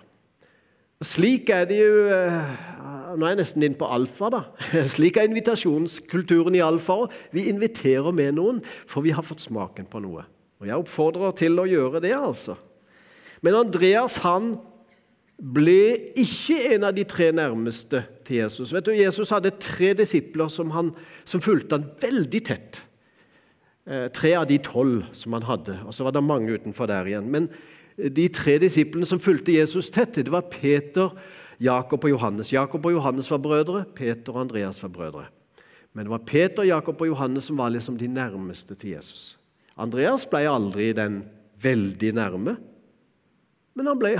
Slik 1.03 1.49
er 1.51 1.65
det 1.67 1.81
jo 1.81 2.05
eh, 2.15 2.51
Nå 3.13 3.27
er 3.27 3.33
jeg 3.33 3.41
nesten 3.43 3.65
inne 3.65 3.77
på 3.77 3.87
alfa. 3.91 4.29
da. 4.33 4.41
Slik 4.95 5.19
er 5.19 5.27
invitasjonskulturen 5.27 6.55
i 6.57 6.63
alfa. 6.63 7.03
Vi 7.35 7.45
inviterer 7.51 8.15
med 8.15 8.39
noen, 8.39 8.61
for 8.89 9.05
vi 9.05 9.13
har 9.13 9.25
fått 9.25 9.43
smaken 9.43 9.85
på 9.91 10.01
noe. 10.01 10.23
Og 10.61 10.69
Jeg 10.69 10.79
oppfordrer 10.79 11.35
til 11.37 11.59
å 11.59 11.67
gjøre 11.69 12.01
det, 12.01 12.15
altså. 12.15 12.55
Men 13.43 13.59
Andreas 13.59 14.21
han 14.23 14.55
ble 15.37 16.13
ikke 16.17 16.57
en 16.73 16.87
av 16.87 16.95
de 16.95 17.03
tre 17.05 17.29
nærmeste 17.35 18.05
til 18.27 18.41
Jesus. 18.41 18.71
Vet 18.73 18.87
du, 18.87 18.93
Jesus 18.95 19.31
hadde 19.33 19.53
tre 19.61 19.93
disipler 19.97 20.49
som, 20.51 20.71
han, 20.75 20.91
som 21.27 21.43
fulgte 21.43 21.79
han 21.79 21.87
veldig 22.01 22.41
tett. 22.47 22.81
Eh, 23.85 24.07
tre 24.15 24.33
av 24.39 24.47
de 24.47 24.57
tolv 24.63 25.09
som 25.15 25.35
han 25.35 25.45
hadde, 25.47 25.77
og 25.83 25.95
så 25.95 26.07
var 26.07 26.15
det 26.15 26.23
mange 26.23 26.55
utenfor 26.55 26.87
der 26.87 27.09
igjen. 27.09 27.29
Men 27.31 27.49
de 27.97 28.27
tre 28.33 28.57
disiplene 28.63 29.07
som 29.07 29.21
fulgte 29.21 29.55
Jesus 29.55 29.91
tett, 29.93 30.15
det 30.15 30.31
var 30.33 30.47
Peter, 30.51 31.11
Jakob 31.61 32.03
og 32.07 32.15
Johannes. 32.15 32.53
Jakob 32.53 32.85
og 32.85 32.95
Johannes 32.95 33.29
var 33.31 33.43
brødre, 33.43 33.83
Peter 33.95 34.33
og 34.33 34.45
Andreas 34.47 34.81
var 34.83 34.91
brødre. 34.93 35.27
Men 35.93 36.07
det 36.07 36.13
var 36.15 36.25
Peter, 36.25 36.65
Jakob 36.65 37.01
og 37.01 37.11
Johannes 37.11 37.47
som 37.49 37.59
var 37.59 37.69
liksom 37.69 37.99
de 37.99 38.07
nærmeste 38.09 38.75
til 38.75 38.95
Jesus. 38.95 39.37
Andreas 39.77 40.25
ble 40.29 40.45
aldri 40.49 40.91
den 40.97 41.21
veldig 41.61 42.13
nærme. 42.17 42.55
Men 43.73 43.89
han 43.89 43.99
ble 44.01 44.13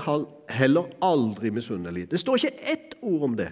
heller 0.50 0.90
aldri 1.04 1.52
misunnelig. 1.54 2.08
Det 2.10 2.22
står 2.22 2.42
ikke 2.42 2.72
ett 2.74 2.96
ord 3.02 3.28
om 3.30 3.36
det. 3.38 3.52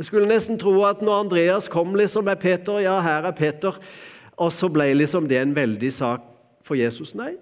Jeg 0.00 0.06
skulle 0.08 0.30
nesten 0.30 0.56
tro 0.56 0.78
at 0.88 1.02
når 1.04 1.26
Andreas 1.26 1.66
kom 1.68 1.92
liksom 1.92 2.24
med 2.24 2.38
Peter, 2.40 2.78
ja, 2.80 2.94
her 3.04 3.26
er 3.28 3.36
Peter, 3.36 3.76
og 4.40 4.48
så 4.48 4.70
ble 4.72 4.86
liksom 4.96 5.26
det 5.28 5.36
en 5.36 5.52
veldig 5.52 5.90
sak 5.92 6.24
for 6.64 6.78
Jesus. 6.78 7.12
Nei. 7.12 7.34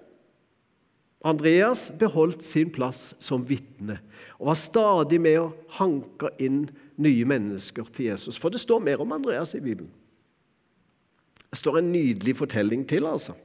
Andreas 1.23 1.85
beholdt 2.01 2.43
sin 2.43 2.73
plass 2.75 3.13
som 3.23 3.47
vitne 3.47 4.01
og 4.41 4.51
var 4.51 4.59
stadig 4.59 5.23
med 5.23 5.39
å 5.39 5.53
hanke 5.79 6.33
inn 6.43 6.65
nye 6.99 7.31
mennesker 7.31 7.87
til 7.95 8.11
Jesus. 8.11 8.35
For 8.35 8.51
det 8.51 8.59
står 8.63 8.83
mer 8.83 9.07
om 9.07 9.15
Andreas 9.15 9.55
i 9.55 9.63
Bibelen. 9.63 9.95
Det 11.47 11.63
står 11.63 11.79
en 11.79 11.95
nydelig 11.95 12.41
fortelling 12.43 12.83
til, 12.91 13.07
altså. 13.07 13.39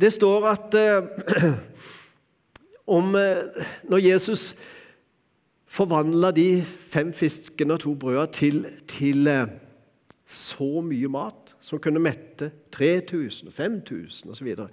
Det 0.00 0.08
står 0.16 0.52
at 0.56 0.80
eh, 0.80 1.48
om 2.96 3.12
eh, 3.12 3.66
Når 3.84 4.08
Jesus 4.08 4.54
forvandla 5.72 6.32
de 6.36 6.62
fem 6.62 7.12
fiskene 7.16 7.76
og 7.76 7.84
to 7.84 7.94
brødene 7.96 8.32
til, 8.36 8.64
til 8.90 9.28
eh, 9.30 9.52
så 10.28 10.82
mye 10.84 11.08
mat 11.12 11.52
som 11.62 11.80
kunne 11.82 12.02
mette 12.02 12.50
3000, 12.74 13.52
5000 13.52 14.30
osv., 14.30 14.38
så, 14.38 14.44
videre, 14.44 14.68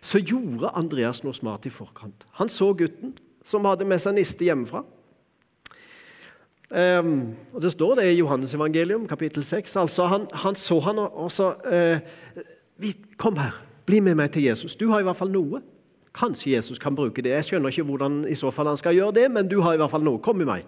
så 0.00 0.20
gjorde 0.20 0.72
Andreas 0.76 1.22
noe 1.24 1.34
smart 1.34 1.66
i 1.66 1.72
forkant. 1.72 2.26
Han 2.38 2.52
så 2.52 2.72
gutten 2.76 3.14
som 3.44 3.66
hadde 3.68 3.86
med 3.88 4.02
seg 4.02 4.16
niste 4.16 4.46
hjemmefra. 4.46 4.84
Um, 6.74 7.34
og 7.52 7.62
Det 7.62 7.70
står 7.72 8.00
det 8.00 8.06
i 8.10 8.18
Johannes 8.18 8.54
evangelium, 8.54 9.06
kapittel 9.06 9.44
6. 9.44 9.76
Altså, 9.76 10.08
han, 10.10 10.26
han, 10.32 10.56
så 10.58 10.80
han 10.80 10.98
og 10.98 11.30
sa 11.32 11.52
uh, 11.54 11.98
Kom 13.20 13.36
her, 13.38 13.60
bli 13.86 14.00
med 14.02 14.16
meg 14.18 14.32
til 14.34 14.48
Jesus. 14.48 14.74
Du 14.74 14.88
har 14.90 15.00
i 15.00 15.06
hvert 15.06 15.16
fall 15.16 15.30
noe. 15.30 15.60
Kanskje 16.14 16.54
Jesus 16.54 16.78
kan 16.78 16.94
bruke 16.94 17.22
det. 17.22 17.32
Jeg 17.34 17.48
skjønner 17.48 17.72
ikke 17.74 17.86
hvordan 17.88 18.22
i 18.30 18.36
så 18.38 18.52
fall 18.54 18.70
han 18.70 18.78
skal 18.78 18.94
gjøre 18.94 19.16
det, 19.18 19.28
men 19.34 19.48
du 19.50 19.60
har 19.64 19.74
i 19.74 19.80
hvert 19.80 19.90
fall 19.90 20.04
noe. 20.06 20.22
Kom 20.22 20.38
med 20.38 20.50
meg. 20.50 20.66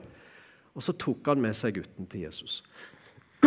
Og 0.77 0.83
så 0.83 0.93
tok 0.93 1.29
han 1.31 1.41
med 1.41 1.55
seg 1.57 1.79
gutten 1.79 2.09
til 2.11 2.27
Jesus. 2.27 2.61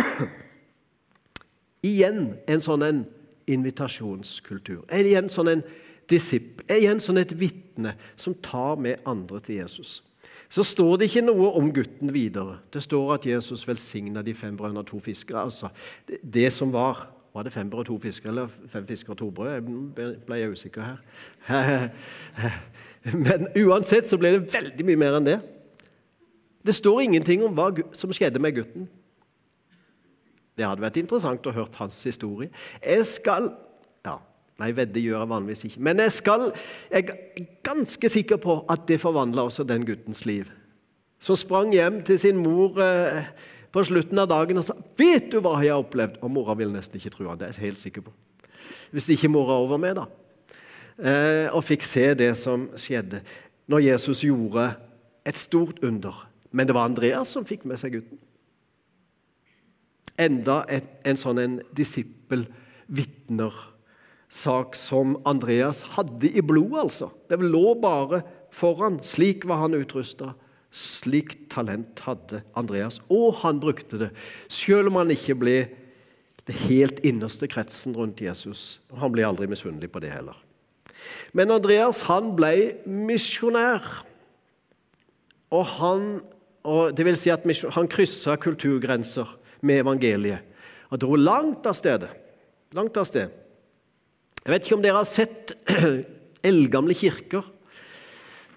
Igjen 1.90 2.34
en 2.48 2.64
sånn 2.64 2.84
en 2.84 3.04
invitasjonskultur. 3.50 4.82
Igjen 4.96 5.30
sånn 5.32 5.52
en 5.52 5.62
disipp, 6.10 6.64
igjen 6.70 7.00
sånn 7.02 7.20
et 7.22 7.32
vitne 7.38 7.94
som 8.18 8.34
tar 8.42 8.80
med 8.82 9.02
andre 9.08 9.40
til 9.44 9.60
Jesus. 9.60 10.00
Så 10.50 10.64
står 10.66 10.98
det 10.98 11.10
ikke 11.10 11.22
noe 11.28 11.52
om 11.58 11.68
gutten 11.74 12.10
videre. 12.10 12.58
Det 12.74 12.82
står 12.82 13.14
at 13.14 13.26
Jesus 13.28 13.62
velsigna 13.68 14.22
de 14.26 14.34
fem 14.34 14.56
brødre 14.58 14.82
og 14.82 14.88
to 14.88 14.98
fiskere. 15.04 15.44
Altså, 15.46 15.70
det, 16.08 16.18
det, 16.22 16.48
som 16.52 16.72
var 16.74 17.04
Var 17.34 17.42
det 17.46 17.52
fem 17.52 17.70
brød 17.70 17.80
og 17.80 17.86
to 17.86 17.98
fiskere, 18.02 18.32
eller 18.32 18.48
fem 18.68 18.86
fiskere 18.86 19.12
og 19.12 19.18
to 19.18 19.30
brød? 19.30 19.52
Jeg 19.52 20.14
ble 20.26 20.38
jeg 20.40 20.50
usikker 20.50 20.82
her. 20.82 21.90
Men 23.26 23.46
uansett 23.56 24.06
så 24.06 24.18
ble 24.18 24.34
det 24.34 24.48
veldig 24.54 24.86
mye 24.86 24.98
mer 24.98 25.18
enn 25.18 25.28
det. 25.28 25.38
Det 26.66 26.74
står 26.74 27.06
ingenting 27.06 27.44
om 27.46 27.54
hva 27.56 27.70
som 27.96 28.12
skjedde 28.12 28.42
med 28.42 28.58
gutten. 28.58 28.88
Det 30.58 30.66
hadde 30.66 30.82
vært 30.84 30.98
interessant 31.00 31.46
å 31.46 31.54
høre 31.54 31.78
hans 31.78 32.02
historie. 32.04 32.50
Jeg 32.82 33.06
skal 33.08 33.52
ja, 34.04 34.18
Nei, 34.60 34.74
vedde 34.76 35.00
gjør 35.00 35.22
jeg 35.22 35.30
vanligvis 35.30 35.64
ikke. 35.70 35.80
Men 35.86 36.02
jeg, 36.04 36.12
skal, 36.12 36.50
jeg 36.92 37.06
er 37.08 37.46
ganske 37.64 38.10
sikker 38.12 38.40
på 38.42 38.58
at 38.68 38.82
det 38.90 38.98
forvandla 39.00 39.46
også 39.48 39.64
den 39.64 39.86
guttens 39.88 40.26
liv. 40.28 40.50
Som 41.20 41.38
sprang 41.38 41.72
hjem 41.72 42.02
til 42.04 42.18
sin 42.20 42.36
mor 42.40 42.76
eh, 42.84 43.24
på 43.70 43.84
slutten 43.86 44.18
av 44.18 44.28
dagen 44.28 44.58
og 44.58 44.64
sa 44.64 44.74
'Vet 44.96 45.30
du 45.30 45.40
hva 45.40 45.60
jeg 45.62 45.72
har 45.72 45.82
opplevd?' 45.82 46.18
Og 46.22 46.30
mora 46.30 46.54
ville 46.54 46.72
nesten 46.72 46.96
ikke 46.96 47.14
tro 47.16 47.28
han, 47.28 47.38
det 47.38 47.48
er 47.48 47.52
jeg 47.52 47.70
helt 47.70 47.78
sikker 47.78 48.02
på. 48.02 48.12
Hvis 48.92 49.08
ikke 49.08 49.30
mora 49.30 49.58
over 49.58 49.78
med, 49.78 49.96
da. 49.96 50.06
Eh, 50.98 51.48
og 51.54 51.64
fikk 51.64 51.82
se 51.82 52.14
det 52.14 52.36
som 52.36 52.68
skjedde 52.76 53.22
når 53.68 53.80
Jesus 53.80 54.20
gjorde 54.20 54.76
et 55.24 55.36
stort 55.36 55.78
under. 55.84 56.26
Men 56.50 56.66
det 56.66 56.74
var 56.74 56.84
Andreas 56.84 57.28
som 57.28 57.44
fikk 57.44 57.64
med 57.64 57.78
seg 57.78 57.92
gutten. 57.92 58.18
Enda 60.18 60.64
et, 60.68 60.84
en 61.06 61.16
sånn 61.16 61.38
en 61.38 61.60
disippel 61.72 62.46
vitner 62.90 63.54
sak 64.30 64.76
som 64.78 65.16
Andreas 65.26 65.82
hadde 65.96 66.30
i 66.30 66.42
blodet, 66.42 66.78
altså. 66.84 67.10
Det 67.28 67.38
lå 67.42 67.74
bare 67.80 68.22
foran. 68.54 69.00
Slik 69.02 69.46
var 69.48 69.64
han 69.64 69.74
utrusta. 69.74 70.34
Slikt 70.70 71.48
talent 71.50 71.98
hadde 72.06 72.44
Andreas, 72.58 73.00
og 73.10 73.40
han 73.42 73.58
brukte 73.62 73.98
det, 74.04 74.10
selv 74.46 74.92
om 74.92 75.00
han 75.00 75.10
ikke 75.10 75.34
ble 75.40 75.56
det 76.46 76.56
helt 76.66 77.00
innerste 77.06 77.48
kretsen 77.50 77.96
rundt 77.98 78.22
Jesus. 78.22 78.78
Han 78.98 79.12
ble 79.14 79.26
aldri 79.26 79.48
misunnelig 79.50 79.90
på 79.92 80.02
det 80.02 80.12
heller. 80.14 80.38
Men 81.36 81.52
Andreas 81.54 82.04
han 82.08 82.32
ble 82.38 82.82
misjonær. 82.86 83.84
Og 85.50 85.66
han 85.78 86.06
og 86.68 86.92
det 86.92 87.06
vil 87.06 87.16
si 87.16 87.30
at 87.32 87.46
han 87.74 87.88
kryssa 87.88 88.34
kulturgrenser 88.36 89.28
med 89.64 89.80
evangeliet 89.80 90.44
og 90.90 91.00
dro 91.00 91.16
langt 91.16 91.66
av 91.70 91.76
stedet. 91.78 92.10
Langt 92.76 92.98
av 92.98 93.06
sted. 93.08 93.30
Jeg 94.44 94.52
vet 94.52 94.66
ikke 94.66 94.76
om 94.76 94.82
dere 94.84 95.00
har 95.00 95.08
sett 95.08 95.54
eldgamle 96.50 96.96
kirker. 96.98 97.46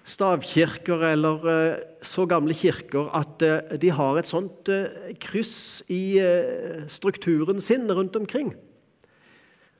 Stavkirker 0.04 1.00
eller 1.14 1.46
eh, 1.48 1.78
så 2.04 2.26
gamle 2.28 2.52
kirker 2.52 3.08
at 3.16 3.40
eh, 3.44 3.76
de 3.80 3.88
har 3.96 4.18
et 4.20 4.28
sånt 4.28 4.68
eh, 4.68 5.14
kryss 5.16 5.80
i 5.88 6.20
strukturen 6.92 7.60
sin 7.60 7.88
rundt 7.88 8.16
omkring. 8.16 8.52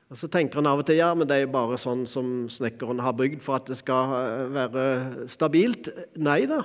Og 0.09 0.17
Så 0.17 0.29
tenker 0.29 0.61
en 0.61 0.69
av 0.69 0.81
og 0.81 0.87
til 0.87 0.97
ja, 0.97 1.11
men 1.17 1.29
det 1.29 1.37
er 1.43 1.53
bare 1.53 1.77
sånn 1.81 2.05
som 2.09 2.47
snekkeren 2.49 3.03
har 3.05 3.13
bygd 3.17 3.41
for 3.45 3.59
at 3.59 3.69
det 3.69 3.77
skal 3.77 4.49
være 4.53 5.27
stabilt. 5.29 5.89
Nei 6.17 6.43
da. 6.49 6.63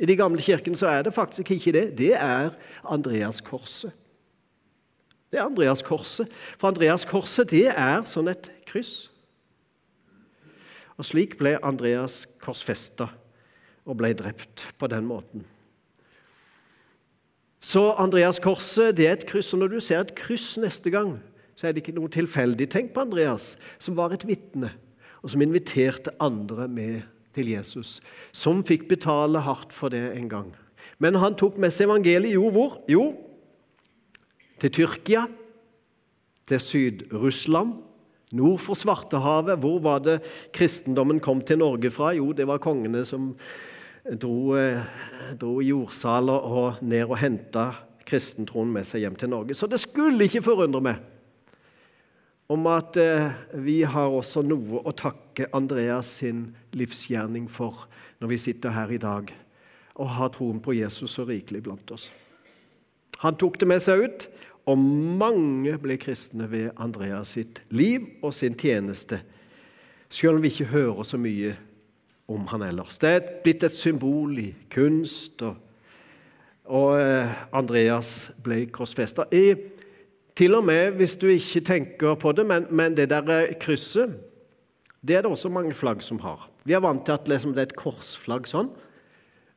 I 0.00 0.08
de 0.08 0.16
gamle 0.18 0.42
kirkene 0.42 0.76
så 0.76 0.88
er 0.90 1.04
det 1.04 1.14
faktisk 1.16 1.52
ikke 1.54 1.72
det. 1.76 1.86
Det 2.00 2.12
er 2.16 2.52
Andreaskorset. 2.82 3.92
Det 5.32 5.40
er 5.40 5.48
Andreaskorset. 5.48 6.32
For 6.56 6.72
Andreaskorset 6.72 7.52
det 7.52 7.66
er 7.72 8.04
sånn 8.08 8.32
et 8.32 8.48
kryss. 8.68 9.10
Og 10.98 11.08
slik 11.08 11.36
ble 11.40 11.56
Andreas 11.66 12.22
korsfesta 12.42 13.08
og 13.84 13.98
ble 14.00 14.12
drept 14.16 14.68
på 14.78 14.88
den 14.88 15.06
måten. 15.08 15.44
Så 17.64 17.94
Andreas-korset 18.00 18.94
det 18.96 19.06
er 19.08 19.16
et 19.16 19.26
kryss. 19.28 19.52
Og 19.56 19.62
når 19.62 19.74
du 19.74 19.80
ser 19.80 20.02
et 20.02 20.14
kryss 20.16 20.54
neste 20.60 20.92
gang, 20.92 21.16
så 21.56 21.68
er 21.68 21.74
det 21.74 21.84
ikke 21.84 21.96
noe 21.96 22.12
tilfeldig. 22.12 22.68
Tenk 22.70 22.92
på 22.94 23.04
Andreas, 23.04 23.54
som 23.78 23.96
var 23.96 24.12
et 24.14 24.26
vitne, 24.28 24.72
og 25.22 25.32
som 25.32 25.42
inviterte 25.42 26.12
andre 26.22 26.68
med 26.68 27.00
til 27.34 27.50
Jesus. 27.54 27.98
Som 28.36 28.62
fikk 28.66 28.86
betale 28.90 29.42
hardt 29.44 29.72
for 29.74 29.92
det 29.92 30.02
en 30.12 30.28
gang. 30.30 30.50
Men 31.02 31.18
han 31.18 31.36
tok 31.38 31.56
med 31.60 31.72
seg 31.74 31.88
evangeliet 31.88 32.36
jo 32.36 32.50
hvor? 32.54 32.78
Jo, 32.90 33.08
til 34.60 34.70
Tyrkia, 34.70 35.24
til 36.48 36.60
Syd-Russland, 36.60 37.74
nord 38.36 38.60
for 38.64 38.78
Svartehavet. 38.78 39.60
Hvor 39.62 39.80
var 39.84 40.02
det 40.04 40.18
kristendommen 40.54 41.22
kom 41.22 41.42
til 41.44 41.60
Norge 41.62 41.90
fra? 41.94 42.12
Jo, 42.16 42.32
det 42.36 42.46
var 42.50 42.62
kongene 42.62 43.04
som 43.06 43.32
dro, 44.04 44.54
eh, 44.58 44.84
dro 45.40 45.60
jordsaler 45.64 46.46
og 46.50 46.82
ned 46.82 47.08
og 47.08 47.18
henta 47.22 47.70
kristentroen 48.04 48.72
med 48.72 48.86
seg 48.86 49.04
hjem 49.04 49.16
til 49.18 49.32
Norge. 49.32 49.56
Så 49.56 49.68
det 49.70 49.80
skulle 49.82 50.28
ikke 50.28 50.44
forundre 50.44 50.82
meg 50.84 51.10
om 52.52 52.66
at 52.68 52.96
eh, 53.00 53.32
vi 53.64 53.80
har 53.88 54.12
også 54.12 54.44
noe 54.44 54.82
å 54.84 54.92
takke 54.92 55.48
Andreas 55.56 56.18
sin 56.20 56.50
livsgjerning 56.76 57.48
for 57.48 57.86
når 58.20 58.34
vi 58.34 58.40
sitter 58.40 58.74
her 58.76 58.92
i 58.92 59.00
dag 59.00 59.32
og 59.94 60.10
har 60.16 60.32
troen 60.34 60.60
på 60.60 60.74
Jesus 60.76 61.16
så 61.16 61.24
rikelig 61.28 61.62
blant 61.64 61.94
oss. 61.94 62.10
Han 63.22 63.38
tok 63.40 63.56
det 63.60 63.68
med 63.70 63.82
seg 63.82 64.04
ut, 64.04 64.26
og 64.64 64.78
mange 64.78 65.76
ble 65.80 65.98
kristne 66.00 66.48
ved 66.50 66.70
Andreas 66.80 67.34
sitt 67.36 67.60
liv 67.74 68.06
og 68.24 68.32
sin 68.34 68.56
tjeneste, 68.56 69.20
selv 70.08 70.38
om 70.38 70.42
vi 70.44 70.52
ikke 70.52 70.72
hører 70.72 71.04
så 71.04 71.20
mye 71.20 71.54
om 72.30 72.46
han 72.48 72.64
ellers. 72.64 72.98
Det 72.98 73.10
er 73.10 73.32
blitt 73.44 73.64
et 73.66 73.74
symbol 73.74 74.38
i 74.40 74.48
kunst, 74.72 75.42
og, 75.44 75.58
og 76.64 76.94
eh, 77.00 77.34
Andreas 77.52 78.30
ble 78.44 78.64
korsfesta. 78.72 79.26
Til 80.34 80.56
og 80.56 80.64
med 80.64 80.96
hvis 80.98 81.18
du 81.20 81.28
ikke 81.28 81.60
tenker 81.66 82.16
på 82.20 82.32
det, 82.32 82.46
men, 82.48 82.70
men 82.70 82.96
det 82.96 83.10
der 83.12 83.28
eh, 83.36 83.58
krysset 83.60 84.16
det 85.04 85.18
er 85.18 85.22
det 85.22 85.30
også 85.30 85.50
mange 85.52 85.74
flagg 85.76 86.00
som 86.02 86.18
har. 86.24 86.46
Vi 86.64 86.72
er 86.72 86.80
vant 86.80 87.04
til 87.04 87.12
at 87.12 87.28
liksom, 87.28 87.52
det 87.52 87.60
er 87.60 87.68
et 87.68 87.76
korsflagg 87.76 88.46
sånn. 88.48 88.70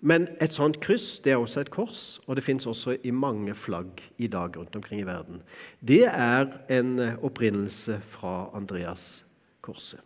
Men 0.07 0.27
et 0.39 0.55
sånt 0.55 0.79
kryss 0.83 1.17
det 1.25 1.33
er 1.33 1.41
også 1.41 1.65
et 1.65 1.71
kors, 1.73 2.03
og 2.27 2.37
det 2.37 2.45
fins 2.45 2.67
også 2.69 2.95
i 3.03 3.11
mange 3.11 3.55
flagg 3.57 3.99
i 4.17 4.29
dag 4.31 4.55
rundt 4.55 4.75
omkring 4.77 5.01
i 5.01 5.07
verden. 5.07 5.41
Det 5.81 6.05
er 6.07 6.47
en 6.71 6.93
opprinnelse 7.25 7.99
fra 8.07 8.47
Andreas-korset. 8.55 9.99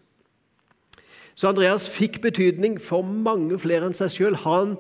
Så 1.36 1.52
Andreas 1.52 1.88
fikk 1.90 2.20
betydning 2.24 2.80
for 2.82 3.06
mange 3.06 3.58
flere 3.62 3.88
enn 3.88 3.96
seg 3.96 4.12
sjøl. 4.14 4.40
Han 4.44 4.76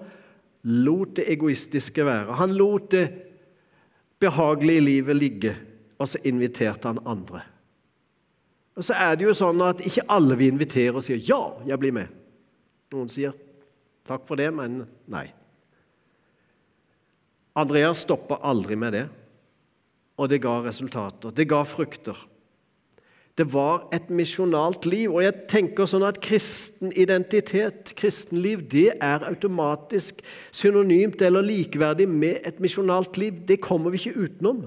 lot 0.68 1.16
det 1.18 1.28
egoistiske 1.32 2.06
være. 2.06 2.40
Han 2.42 2.56
lot 2.58 2.90
det 2.94 3.06
behagelige 4.22 4.86
livet 4.86 5.18
ligge, 5.18 5.54
og 6.02 6.10
så 6.12 6.22
inviterte 6.28 6.90
han 6.90 7.02
andre. 7.06 7.44
Og 8.78 8.86
så 8.86 8.98
er 8.98 9.16
det 9.18 9.26
jo 9.28 9.38
sånn 9.38 9.62
at 9.66 9.82
ikke 9.86 10.08
alle 10.10 10.38
vi 10.40 10.50
inviterer, 10.50 10.96
og 10.96 11.04
sier 11.04 11.18
'ja, 11.18 11.42
jeg 11.68 11.80
blir 11.80 11.92
med'. 11.92 12.14
Noen 12.92 13.10
sier 13.10 13.34
Takk 14.08 14.26
for 14.28 14.40
det, 14.40 14.50
men 14.56 14.84
nei. 15.12 15.28
Andreas 17.58 18.06
stoppa 18.06 18.40
aldri 18.48 18.78
med 18.80 18.96
det, 18.96 19.06
og 20.18 20.30
det 20.32 20.42
ga 20.44 20.58
resultater. 20.64 21.34
Det 21.36 21.50
ga 21.50 21.62
frukter. 21.68 22.18
Det 23.38 23.48
var 23.54 23.88
et 23.96 24.10
misjonalt 24.12 24.86
liv. 24.86 25.10
Og 25.10 25.24
jeg 25.24 25.48
tenker 25.50 25.88
sånn 25.88 26.04
at 26.06 26.20
kristen 26.24 26.92
identitet, 27.00 27.94
kristenliv, 27.98 28.66
det 28.70 28.92
er 29.00 29.28
automatisk 29.28 30.20
synonymt 30.54 31.22
eller 31.24 31.46
likeverdig 31.46 32.10
med 32.12 32.42
et 32.48 32.60
misjonalt 32.64 33.18
liv. 33.18 33.40
Det 33.48 33.62
kommer 33.64 33.94
vi 33.94 34.02
ikke 34.04 34.28
utenom. 34.28 34.66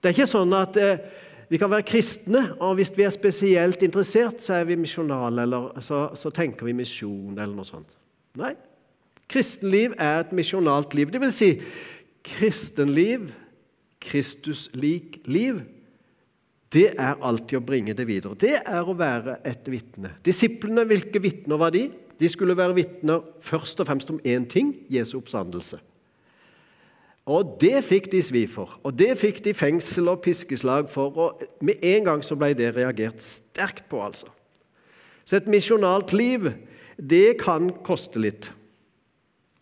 Det 0.00 0.08
er 0.08 0.16
ikke 0.16 0.30
sånn 0.32 0.56
at 0.56 0.78
eh, 0.80 1.02
vi 1.50 1.58
kan 1.60 1.70
være 1.72 1.84
kristne, 1.84 2.44
og 2.62 2.78
hvis 2.78 2.92
vi 2.96 3.04
er 3.04 3.12
spesielt 3.12 3.82
interessert, 3.84 4.40
så 4.40 4.60
er 4.60 4.68
vi 4.68 4.78
misjonale, 4.80 5.44
eller 5.44 5.82
så, 5.84 6.06
så 6.16 6.30
tenker 6.32 6.68
vi 6.68 6.76
misjon, 6.78 7.34
eller 7.34 7.52
noe 7.56 7.68
sånt. 7.68 7.96
Nei. 8.38 8.54
Kristenliv 9.30 9.94
er 9.98 10.24
et 10.24 10.32
misjonalt 10.34 10.94
liv. 10.94 11.10
Det 11.10 11.20
vil 11.22 11.34
si 11.34 11.50
kristenliv, 12.26 13.30
Kristus-lik 14.00 15.20
liv, 15.28 15.60
det 16.70 16.92
er 16.94 17.18
alltid 17.26 17.58
å 17.58 17.66
bringe 17.66 17.94
det 17.98 18.06
videre. 18.06 18.38
Det 18.38 18.54
er 18.62 18.86
å 18.86 18.94
være 18.96 19.40
et 19.46 19.66
vitne. 19.70 20.14
Disiplene, 20.24 20.86
hvilke 20.86 21.20
vitner 21.22 21.58
var 21.60 21.74
de? 21.74 21.88
De 22.20 22.28
skulle 22.30 22.56
være 22.56 22.76
vitner 22.76 23.24
først 23.42 23.80
og 23.82 23.88
fremst 23.88 24.10
om 24.12 24.20
én 24.24 24.46
ting 24.48 24.74
Jesu 24.92 25.16
oppstandelse. 25.18 25.80
Og 27.30 27.56
det 27.62 27.82
fikk 27.86 28.08
de 28.12 28.22
svi 28.24 28.44
for, 28.50 28.78
og 28.86 28.94
det 28.98 29.12
fikk 29.20 29.42
de 29.44 29.52
fengsel 29.54 30.08
og 30.10 30.22
piskeslag 30.24 30.88
for. 30.90 31.18
og 31.18 31.42
Med 31.60 31.82
en 31.84 32.06
gang 32.06 32.24
så 32.24 32.38
ble 32.38 32.54
det 32.58 32.72
reagert 32.76 33.22
sterkt 33.22 33.84
på, 33.90 34.00
altså. 34.02 34.30
Så 35.24 35.36
et 35.38 35.50
misjonalt 35.50 36.14
liv, 36.16 36.48
det 37.00 37.38
kan 37.40 37.70
koste 37.86 38.20
litt. 38.20 38.50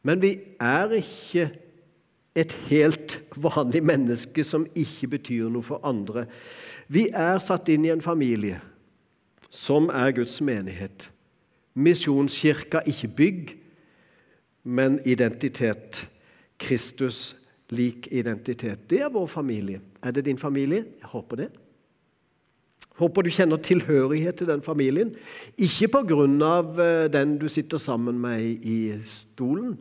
Men 0.03 0.23
vi 0.23 0.35
er 0.63 0.95
ikke 0.99 1.49
et 2.39 2.55
helt 2.69 3.19
vanlig 3.39 3.83
menneske 3.87 4.45
som 4.47 4.67
ikke 4.79 5.11
betyr 5.17 5.49
noe 5.51 5.67
for 5.67 5.83
andre. 5.87 6.27
Vi 6.89 7.09
er 7.11 7.41
satt 7.43 7.71
inn 7.73 7.87
i 7.87 7.93
en 7.93 8.05
familie 8.05 8.61
som 9.51 9.89
er 9.91 10.13
Guds 10.17 10.39
menighet. 10.45 11.09
Misjonskirka, 11.79 12.83
ikke 12.87 13.09
bygg, 13.09 13.57
men 14.69 14.99
identitet. 15.09 16.05
Kristus 16.59 17.37
lik 17.71 18.09
identitet. 18.11 18.87
Det 18.91 19.01
er 19.05 19.13
vår 19.15 19.29
familie. 19.31 19.81
Er 20.03 20.11
det 20.11 20.25
din 20.27 20.39
familie? 20.39 20.85
Jeg 21.01 21.11
håper 21.13 21.37
det. 21.37 21.49
Håper 22.99 23.23
du 23.23 23.31
kjenner 23.31 23.61
tilhørighet 23.63 24.41
til 24.41 24.49
den 24.51 24.63
familien. 24.65 25.13
Ikke 25.57 25.89
pga. 25.89 26.25
Eh, 26.83 27.07
den 27.13 27.37
du 27.39 27.49
sitter 27.49 27.79
sammen 27.79 28.19
med 28.19 28.67
i 28.67 28.99
stolen, 29.05 29.79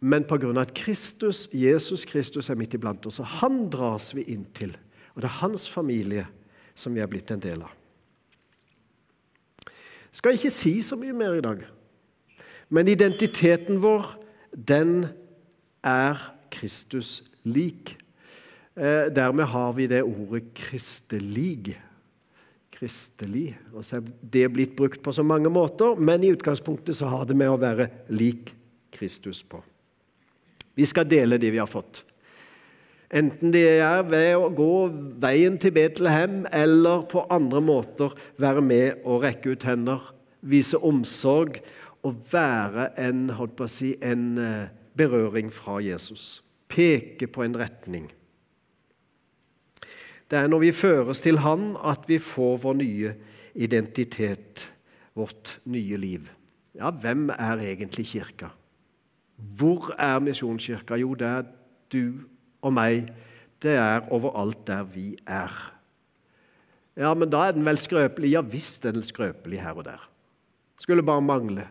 men 0.00 0.24
pga. 0.24 0.60
at 0.60 0.74
Kristus, 0.74 1.48
Jesus 1.52 2.04
Kristus 2.04 2.50
er 2.50 2.54
midt 2.54 2.74
iblant 2.74 3.06
oss. 3.06 3.18
og 3.18 3.26
Han 3.26 3.68
dras 3.70 4.14
vi 4.14 4.22
inn 4.22 4.46
til. 4.54 4.76
Og 5.14 5.22
det 5.22 5.28
er 5.28 5.40
hans 5.42 5.68
familie 5.68 6.26
som 6.74 6.94
vi 6.94 7.00
er 7.00 7.10
blitt 7.10 7.30
en 7.30 7.42
del 7.42 7.62
av. 7.62 7.74
Skal 10.12 10.34
ikke 10.34 10.50
si 10.50 10.80
så 10.82 10.96
mye 10.98 11.14
mer 11.14 11.36
i 11.38 11.44
dag, 11.44 11.62
men 12.68 12.88
identiteten 12.88 13.78
vår, 13.82 14.16
den 14.54 15.06
er 15.86 16.18
Kristus 16.50 17.22
lik. 17.44 17.96
Eh, 18.76 19.10
dermed 19.14 19.44
har 19.44 19.72
vi 19.72 19.86
det 19.86 20.02
ordet 20.02 20.54
kristelig. 20.54 21.78
Kristelig. 22.80 23.58
Og 23.74 23.84
så 23.84 23.98
er 23.98 24.06
det 24.32 24.46
blitt 24.54 24.76
brukt 24.78 25.02
på 25.04 25.12
så 25.12 25.24
mange 25.26 25.50
måter, 25.52 25.98
men 26.00 26.24
i 26.24 26.32
utgangspunktet 26.32 26.96
så 26.96 27.10
har 27.12 27.26
det 27.28 27.36
med 27.36 27.52
å 27.52 27.58
være 27.60 27.90
lik 28.08 28.54
Kristus 28.94 29.42
på. 29.44 29.60
Vi 30.78 30.86
skal 30.88 31.08
dele 31.08 31.36
det 31.40 31.50
vi 31.52 31.60
har 31.60 31.68
fått. 31.68 32.06
Enten 33.10 33.50
det 33.52 33.66
er 33.82 34.04
ved 34.06 34.36
å 34.38 34.48
gå 34.54 34.74
veien 35.20 35.58
til 35.60 35.74
Betlehem 35.74 36.44
eller 36.54 37.02
på 37.10 37.24
andre 37.28 37.60
måter 37.60 38.14
være 38.40 38.62
med 38.62 39.02
og 39.02 39.26
rekke 39.26 39.56
ut 39.56 39.66
hender, 39.66 40.04
vise 40.40 40.78
omsorg 40.78 41.58
og 42.06 42.22
være 42.30 42.92
en, 43.02 43.26
holdt 43.36 43.58
på 43.58 43.66
å 43.66 43.72
si, 43.72 43.90
en 44.00 44.38
eh, 44.40 44.70
berøring 44.96 45.50
fra 45.52 45.80
Jesus. 45.84 46.38
Peke 46.70 47.28
på 47.28 47.44
en 47.44 47.58
retning. 47.60 48.06
Det 50.30 50.38
er 50.38 50.50
når 50.50 50.62
vi 50.62 50.72
føres 50.72 51.22
til 51.24 51.40
Han 51.42 51.72
at 51.82 52.06
vi 52.06 52.20
får 52.22 52.60
vår 52.62 52.76
nye 52.78 53.14
identitet, 53.54 54.68
vårt 55.18 55.56
nye 55.66 55.96
liv. 55.98 56.28
Ja, 56.78 56.90
hvem 56.90 57.30
er 57.34 57.64
egentlig 57.64 58.06
kirka? 58.12 58.52
Hvor 59.36 59.90
er 59.98 60.20
Misjonskirka? 60.22 60.94
Jo, 61.00 61.14
det 61.18 61.26
er 61.26 61.48
du 61.90 62.22
og 62.62 62.74
meg, 62.76 63.10
det 63.60 63.74
er 63.74 64.06
overalt 64.12 64.62
der 64.68 64.84
vi 64.86 65.16
er. 65.26 65.50
Ja, 67.00 67.12
men 67.14 67.30
da 67.32 67.46
er 67.48 67.56
den 67.56 67.66
vel 67.66 67.80
skrøpelig? 67.80 68.32
Ja 68.34 68.42
visst 68.44 68.84
er 68.84 68.94
den 68.94 69.06
skrøpelig 69.06 69.62
her 69.64 69.78
og 69.78 69.86
der. 69.88 70.02
Skulle 70.80 71.04
bare 71.04 71.24
mangle. 71.24 71.66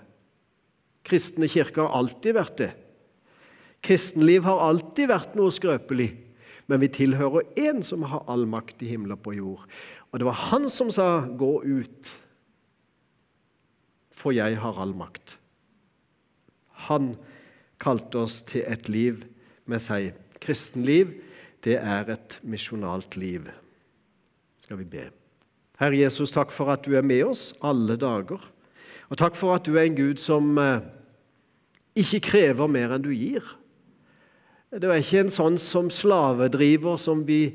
Kristne 1.05 1.47
kirker 1.49 1.87
har 1.87 1.97
alltid 2.01 2.35
vært 2.37 2.57
det. 2.59 2.71
Kristenliv 3.85 4.43
har 4.43 4.61
alltid 4.67 5.09
vært 5.09 5.37
noe 5.39 5.53
skrøpelig. 5.53 6.09
Men 6.69 6.83
vi 6.83 6.91
tilhører 6.93 7.47
én 7.57 7.81
som 7.85 8.05
har 8.11 8.27
all 8.29 8.45
makt 8.49 8.83
i 8.85 8.91
himmel 8.91 9.15
og 9.15 9.23
på 9.25 9.33
jord. 9.33 9.65
Og 10.11 10.21
det 10.21 10.27
var 10.27 10.37
han 10.49 10.69
som 10.69 10.91
sa 10.91 11.25
'gå 11.25 11.63
ut', 11.65 12.19
for 14.11 14.31
jeg 14.31 14.57
har 14.57 14.81
all 14.81 14.93
makt. 14.93 15.37
Han 16.89 17.15
kalte 17.79 18.15
oss 18.19 18.41
til 18.41 18.63
et 18.67 18.89
liv 18.89 19.23
med 19.65 19.79
seg 19.79 20.13
kristenliv, 20.41 21.13
det 21.63 21.77
er 21.77 22.09
et 22.09 22.39
misjonalt 22.43 23.17
liv. 23.17 23.49
Skal 24.59 24.77
vi 24.77 24.83
be. 24.83 25.09
Herre 25.79 25.97
Jesus, 25.97 26.31
takk 26.31 26.51
for 26.51 26.71
at 26.71 26.85
du 26.85 26.95
er 26.95 27.01
med 27.01 27.23
oss 27.23 27.53
alle 27.63 27.95
dager. 27.95 28.39
Og 29.09 29.17
takk 29.17 29.35
for 29.35 29.55
at 29.55 29.65
du 29.65 29.77
er 29.77 29.87
en 29.87 29.95
Gud 29.95 30.19
som 30.21 30.57
eh, 30.57 30.81
ikke 31.95 32.19
krever 32.19 32.67
mer 32.67 32.93
enn 32.95 33.03
du 33.03 33.11
gir. 33.15 33.43
Du 34.69 34.85
er 34.91 35.01
ikke 35.01 35.23
en 35.23 35.33
sånn 35.33 35.57
som 35.61 35.87
slavedriver 35.89 36.99
som 37.01 37.23
vi 37.25 37.47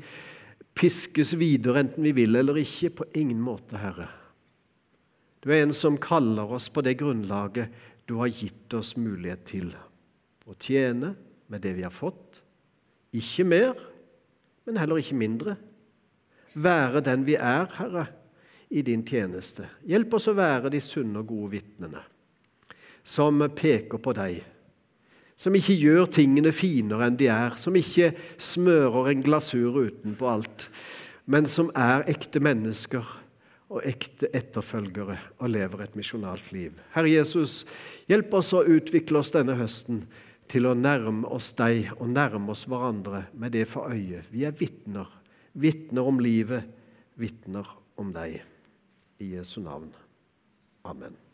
piskes 0.75 1.31
videre 1.39 1.85
enten 1.85 2.03
vi 2.03 2.11
vil 2.17 2.35
eller 2.35 2.59
ikke. 2.59 2.91
På 2.99 3.07
ingen 3.15 3.39
måte, 3.43 3.79
Herre. 3.79 4.09
Du 5.39 5.51
er 5.53 5.63
en 5.63 5.75
som 5.75 5.99
kaller 6.01 6.55
oss 6.57 6.67
på 6.73 6.83
det 6.83 6.97
grunnlaget 6.99 7.71
du 8.09 8.17
har 8.19 8.33
gitt 8.33 8.73
oss 8.75 8.95
mulighet 8.99 9.45
til. 9.47 9.69
Å 10.45 10.57
tjene 10.59 11.13
med 11.47 11.63
det 11.63 11.75
vi 11.77 11.85
har 11.85 11.93
fått, 11.93 12.41
ikke 13.15 13.45
mer, 13.47 13.79
men 14.65 14.77
heller 14.81 14.99
ikke 14.99 15.17
mindre. 15.17 15.55
Være 16.55 17.01
den 17.05 17.23
vi 17.27 17.37
er, 17.37 17.69
Herre, 17.77 18.07
i 18.69 18.81
din 18.85 19.05
tjeneste. 19.07 19.69
Hjelp 19.87 20.17
oss 20.17 20.27
å 20.27 20.35
være 20.35 20.73
de 20.73 20.81
sunne 20.83 21.21
og 21.21 21.31
gode 21.31 21.53
vitnene 21.55 22.03
som 23.05 23.43
peker 23.53 24.01
på 24.01 24.13
deg. 24.17 24.41
Som 25.35 25.55
ikke 25.57 25.75
gjør 25.75 26.07
tingene 26.15 26.53
finere 26.55 27.09
enn 27.09 27.17
de 27.19 27.27
er, 27.31 27.57
som 27.59 27.75
ikke 27.75 28.13
smører 28.39 29.11
en 29.11 29.23
glasur 29.25 29.81
utenpå 29.83 30.29
alt, 30.31 30.69
men 31.27 31.47
som 31.49 31.71
er 31.75 32.05
ekte 32.11 32.39
mennesker 32.43 33.03
og 33.73 33.81
ekte 33.83 34.29
etterfølgere 34.35 35.17
og 35.41 35.51
lever 35.51 35.83
et 35.83 35.97
misjonalt 35.97 36.51
liv. 36.53 36.77
Herre 36.93 37.11
Jesus, 37.11 37.63
hjelp 38.07 38.33
oss 38.37 38.53
å 38.55 38.63
utvikle 38.63 39.19
oss 39.19 39.33
denne 39.35 39.57
høsten 39.59 40.03
til 40.51 40.69
å 40.69 40.75
nærme 40.77 41.27
oss 41.33 41.51
deg 41.57 41.91
og 41.97 42.07
nærme 42.13 42.53
oss 42.53 42.65
hverandre 42.69 43.25
med 43.33 43.55
det 43.57 43.65
for 43.69 43.91
øye. 43.91 44.21
Vi 44.29 44.45
er 44.45 44.55
vitner. 44.55 45.09
Vitner 45.55 46.07
om 46.07 46.21
livet, 46.21 46.67
vitner 47.19 47.67
om 47.97 48.13
deg. 48.15 48.41
I 49.23 49.35
Jesu 49.37 49.61
navn. 49.63 49.91
Amen. 50.85 51.24